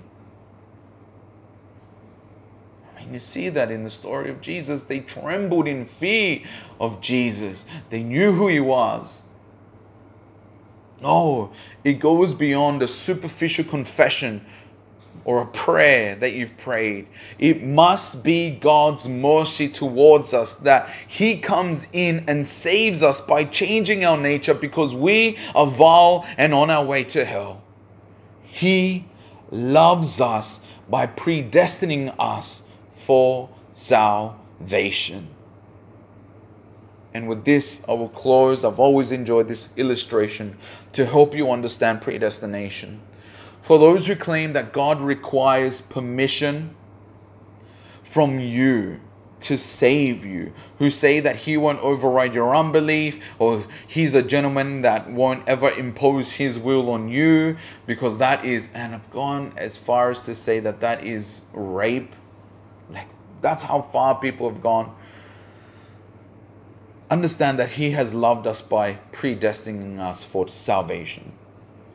I 2.94 3.00
mean, 3.00 3.14
you 3.14 3.18
see 3.18 3.48
that 3.48 3.70
in 3.70 3.82
the 3.82 3.90
story 3.90 4.28
of 4.30 4.42
Jesus. 4.42 4.84
They 4.84 5.00
trembled 5.00 5.66
in 5.66 5.86
fear 5.86 6.42
of 6.78 7.00
Jesus, 7.00 7.64
they 7.88 8.02
knew 8.02 8.32
who 8.32 8.48
He 8.48 8.60
was. 8.60 9.22
No, 11.00 11.50
it 11.82 11.94
goes 11.94 12.32
beyond 12.32 12.80
a 12.80 12.88
superficial 12.88 13.64
confession 13.64 14.44
or 15.24 15.40
a 15.40 15.46
prayer 15.46 16.14
that 16.16 16.32
you've 16.32 16.56
prayed. 16.58 17.06
It 17.38 17.62
must 17.62 18.24
be 18.24 18.50
God's 18.50 19.08
mercy 19.08 19.68
towards 19.68 20.34
us 20.34 20.56
that 20.56 20.90
He 21.06 21.38
comes 21.38 21.86
in 21.92 22.24
and 22.26 22.46
saves 22.46 23.02
us 23.02 23.20
by 23.20 23.44
changing 23.44 24.04
our 24.04 24.16
nature 24.16 24.54
because 24.54 24.94
we 24.94 25.38
are 25.54 25.66
vile 25.66 26.26
and 26.36 26.52
on 26.52 26.70
our 26.70 26.84
way 26.84 27.04
to 27.04 27.24
hell. 27.24 27.62
He 28.42 29.06
loves 29.50 30.20
us 30.20 30.60
by 30.88 31.06
predestining 31.06 32.14
us 32.18 32.62
for 32.94 33.48
salvation. 33.72 35.28
And 37.14 37.28
with 37.28 37.44
this, 37.44 37.82
I 37.88 37.92
will 37.92 38.08
close. 38.08 38.64
I've 38.64 38.78
always 38.78 39.12
enjoyed 39.12 39.48
this 39.48 39.68
illustration 39.76 40.56
to 40.94 41.04
help 41.04 41.34
you 41.34 41.50
understand 41.50 42.00
predestination. 42.00 43.00
For 43.62 43.78
those 43.78 44.06
who 44.06 44.16
claim 44.16 44.52
that 44.52 44.72
God 44.72 45.00
requires 45.00 45.80
permission 45.80 46.74
from 48.02 48.38
you 48.38 49.00
to 49.40 49.56
save 49.56 50.24
you, 50.24 50.52
who 50.78 50.90
say 50.90 51.20
that 51.20 51.36
He 51.36 51.56
won't 51.56 51.80
override 51.80 52.34
your 52.34 52.54
unbelief, 52.54 53.18
or 53.38 53.64
He's 53.86 54.14
a 54.14 54.22
gentleman 54.22 54.82
that 54.82 55.10
won't 55.10 55.48
ever 55.48 55.70
impose 55.70 56.32
His 56.32 56.58
will 56.58 56.90
on 56.90 57.08
you, 57.08 57.56
because 57.86 58.18
that 58.18 58.44
is, 58.44 58.68
and 58.74 58.94
I've 58.94 59.10
gone 59.10 59.52
as 59.56 59.78
far 59.78 60.10
as 60.10 60.22
to 60.22 60.34
say 60.34 60.60
that 60.60 60.80
that 60.80 61.04
is 61.04 61.42
rape. 61.52 62.14
Like, 62.90 63.08
that's 63.40 63.64
how 63.64 63.82
far 63.82 64.16
people 64.16 64.48
have 64.50 64.62
gone 64.62 64.94
understand 67.12 67.58
that 67.58 67.72
He 67.72 67.90
has 67.90 68.14
loved 68.14 68.46
us 68.46 68.62
by 68.62 68.94
predestining 69.12 70.00
us 70.00 70.24
for 70.24 70.48
salvation. 70.48 71.34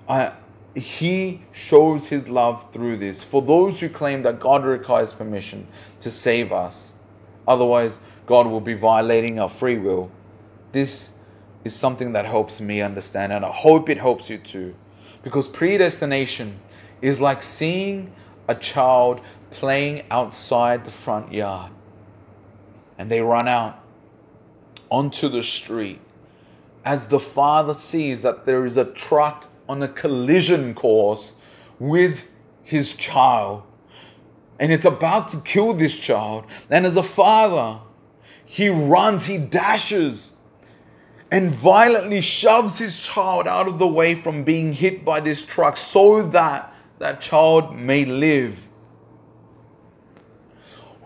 Uh, 0.07 0.29
he 0.77 1.41
shows 1.51 2.09
His 2.09 2.29
love 2.29 2.71
through 2.71 2.97
this 2.97 3.23
for 3.23 3.41
those 3.41 3.79
who 3.79 3.89
claim 3.89 4.23
that 4.23 4.39
God 4.39 4.63
requires 4.63 5.13
permission 5.13 5.67
to 5.99 6.11
save 6.11 6.51
us. 6.51 6.93
Otherwise, 7.47 7.99
God 8.25 8.47
will 8.47 8.61
be 8.61 8.73
violating 8.73 9.39
our 9.39 9.49
free 9.49 9.77
will. 9.77 10.11
This 10.71 11.13
is 11.63 11.75
something 11.75 12.13
that 12.13 12.25
helps 12.25 12.59
me 12.59 12.81
understand, 12.81 13.33
and 13.33 13.43
I 13.45 13.51
hope 13.51 13.89
it 13.89 13.97
helps 13.97 14.29
you 14.29 14.37
too. 14.37 14.75
Because 15.23 15.47
predestination 15.47 16.59
is 17.01 17.19
like 17.19 17.41
seeing 17.41 18.11
a 18.47 18.55
child 18.55 19.21
playing 19.49 20.03
outside 20.11 20.85
the 20.85 20.91
front 20.91 21.33
yard 21.33 21.71
and 22.97 23.11
they 23.11 23.21
run 23.21 23.47
out 23.47 23.79
onto 24.89 25.29
the 25.29 25.43
street 25.43 25.99
as 26.85 27.07
the 27.07 27.19
father 27.19 27.73
sees 27.73 28.21
that 28.21 28.45
there 28.45 28.65
is 28.65 28.77
a 28.77 28.85
truck 28.85 29.46
on 29.67 29.83
a 29.83 29.87
collision 29.87 30.73
course 30.73 31.35
with 31.79 32.29
his 32.63 32.93
child 32.93 33.63
and 34.59 34.71
it's 34.71 34.85
about 34.85 35.29
to 35.29 35.37
kill 35.41 35.73
this 35.73 35.99
child. 35.99 36.45
And 36.69 36.85
as 36.85 36.95
a 36.95 37.03
father, 37.03 37.79
he 38.45 38.69
runs, 38.69 39.25
he 39.25 39.37
dashes, 39.37 40.31
and 41.29 41.51
violently 41.51 42.21
shoves 42.21 42.79
his 42.79 42.99
child 42.99 43.47
out 43.47 43.67
of 43.67 43.79
the 43.79 43.87
way 43.87 44.15
from 44.15 44.43
being 44.43 44.73
hit 44.73 45.03
by 45.03 45.19
this 45.19 45.45
truck 45.45 45.77
so 45.77 46.23
that 46.29 46.73
that 46.99 47.21
child 47.21 47.75
may 47.75 48.05
live. 48.05 48.66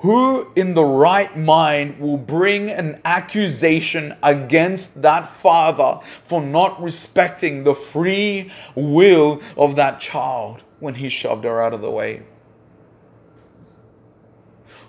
Who 0.02 0.52
in 0.56 0.74
the 0.74 0.84
right 0.84 1.38
mind 1.38 2.00
will 2.00 2.18
bring 2.18 2.72
an 2.72 3.00
accusation 3.06 4.16
against 4.24 5.04
that 5.04 5.28
father 5.28 6.00
for 6.24 6.42
not 6.42 6.82
respecting 6.82 7.64
the 7.64 7.76
free 7.76 8.52
will 8.74 9.42
of 9.56 9.76
that 9.76 10.00
child 10.00 10.64
when 10.80 10.96
he 10.96 11.10
shoved 11.10 11.44
her 11.44 11.62
out 11.62 11.76
of 11.76 11.82
the 11.82 11.92
way? 11.92 12.24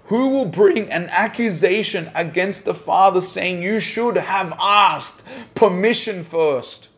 Who 0.04 0.30
will 0.30 0.46
bring 0.46 0.90
an 0.90 1.10
accusation 1.10 2.10
against 2.14 2.64
the 2.64 2.74
father 2.74 3.20
saying, 3.20 3.62
You 3.62 3.80
should 3.80 4.16
have 4.16 4.54
asked 4.58 5.22
permission 5.54 6.24
first? 6.24 6.88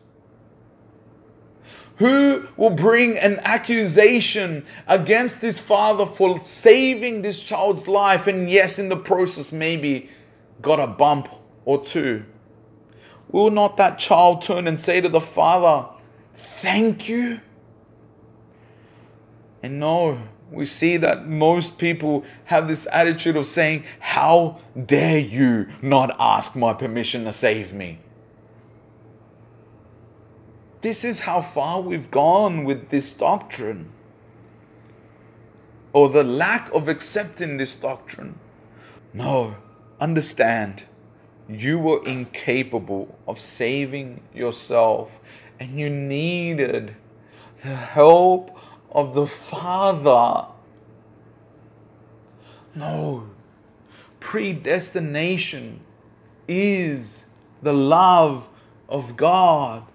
Who 1.97 2.47
will 2.57 2.71
bring 2.71 3.17
an 3.17 3.39
accusation 3.43 4.65
against 4.87 5.39
this 5.39 5.59
father 5.59 6.05
for 6.05 6.43
saving 6.43 7.21
this 7.21 7.41
child's 7.41 7.87
life 7.87 8.27
and, 8.27 8.49
yes, 8.49 8.79
in 8.79 8.89
the 8.89 8.97
process, 8.97 9.51
maybe 9.51 10.09
got 10.61 10.79
a 10.79 10.87
bump 10.87 11.29
or 11.63 11.83
two? 11.83 12.25
Will 13.29 13.49
not 13.49 13.77
that 13.77 13.97
child 13.97 14.41
turn 14.41 14.67
and 14.67 14.79
say 14.79 14.99
to 15.01 15.09
the 15.09 15.21
father, 15.21 15.89
Thank 16.33 17.07
you? 17.07 17.39
And 19.63 19.79
no, 19.79 20.19
we 20.51 20.65
see 20.65 20.97
that 20.97 21.27
most 21.27 21.77
people 21.77 22.23
have 22.45 22.67
this 22.67 22.87
attitude 22.91 23.37
of 23.37 23.45
saying, 23.45 23.85
How 23.99 24.59
dare 24.85 25.19
you 25.19 25.69
not 25.81 26.15
ask 26.19 26.55
my 26.55 26.73
permission 26.73 27.23
to 27.23 27.33
save 27.33 27.73
me? 27.73 27.99
This 30.85 31.03
is 31.03 31.21
how 31.21 31.41
far 31.41 31.81
we've 31.81 32.11
gone 32.11 32.63
with 32.63 32.89
this 32.89 33.11
doctrine, 33.11 33.89
or 35.93 36.09
the 36.09 36.23
lack 36.23 36.71
of 36.75 36.87
accepting 36.87 37.57
this 37.57 37.75
doctrine. 37.75 38.37
No, 39.11 39.55
understand, 39.99 40.83
you 41.49 41.79
were 41.79 42.05
incapable 42.05 43.17
of 43.27 43.39
saving 43.39 44.21
yourself, 44.31 45.19
and 45.59 45.79
you 45.79 45.89
needed 45.89 46.95
the 47.63 47.75
help 47.75 48.55
of 48.91 49.15
the 49.15 49.25
Father. 49.25 50.45
No, 52.75 53.27
predestination 54.19 55.79
is 56.47 57.25
the 57.63 57.73
love 57.73 58.47
of 58.87 59.17
God. 59.17 59.87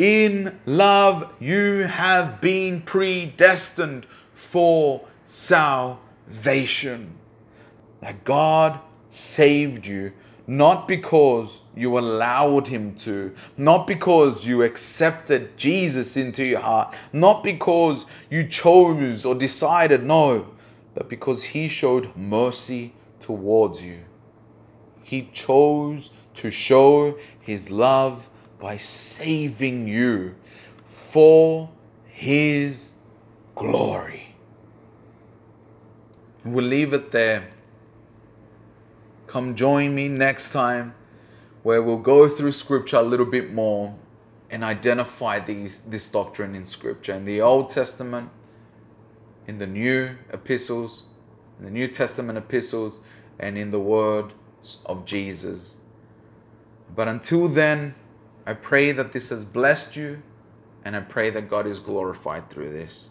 In 0.00 0.58
love, 0.64 1.34
you 1.38 1.82
have 1.82 2.40
been 2.40 2.80
predestined 2.80 4.06
for 4.34 5.06
salvation. 5.26 7.18
That 8.00 8.24
God 8.24 8.80
saved 9.10 9.84
you 9.84 10.14
not 10.46 10.88
because 10.88 11.60
you 11.76 11.98
allowed 11.98 12.68
Him 12.68 12.94
to, 13.00 13.34
not 13.58 13.86
because 13.86 14.46
you 14.46 14.62
accepted 14.62 15.58
Jesus 15.58 16.16
into 16.16 16.46
your 16.46 16.60
heart, 16.60 16.94
not 17.12 17.44
because 17.44 18.06
you 18.30 18.46
chose 18.46 19.26
or 19.26 19.34
decided, 19.34 20.02
no, 20.02 20.48
but 20.94 21.10
because 21.10 21.44
He 21.44 21.68
showed 21.68 22.16
mercy 22.16 22.94
towards 23.20 23.82
you. 23.82 24.00
He 25.02 25.28
chose 25.34 26.10
to 26.36 26.50
show 26.50 27.18
His 27.38 27.68
love 27.68 28.30
by 28.60 28.76
saving 28.76 29.88
you 29.88 30.34
for 30.88 31.70
His 32.06 32.92
glory. 33.54 34.34
We'll 36.44 36.64
leave 36.64 36.92
it 36.92 37.10
there. 37.10 37.48
Come 39.26 39.54
join 39.54 39.94
me 39.94 40.08
next 40.08 40.50
time 40.50 40.94
where 41.62 41.82
we'll 41.82 41.98
go 41.98 42.28
through 42.28 42.52
Scripture 42.52 42.96
a 42.96 43.02
little 43.02 43.26
bit 43.26 43.52
more 43.52 43.94
and 44.50 44.64
identify 44.64 45.38
these, 45.38 45.78
this 45.78 46.08
doctrine 46.08 46.54
in 46.54 46.66
Scripture. 46.66 47.14
In 47.14 47.24
the 47.24 47.40
Old 47.40 47.70
Testament, 47.70 48.30
in 49.46 49.58
the 49.58 49.66
New 49.66 50.16
epistles, 50.32 51.04
in 51.58 51.66
the 51.66 51.70
New 51.70 51.88
Testament 51.88 52.38
epistles, 52.38 53.00
and 53.38 53.56
in 53.56 53.70
the 53.70 53.78
words 53.78 54.34
of 54.86 55.04
Jesus. 55.04 55.76
But 56.94 57.08
until 57.08 57.48
then, 57.48 57.94
I 58.50 58.54
pray 58.54 58.90
that 58.90 59.12
this 59.12 59.28
has 59.28 59.44
blessed 59.44 59.94
you, 59.94 60.20
and 60.84 60.96
I 60.96 61.00
pray 61.02 61.30
that 61.30 61.48
God 61.48 61.68
is 61.68 61.78
glorified 61.78 62.50
through 62.50 62.70
this. 62.70 63.09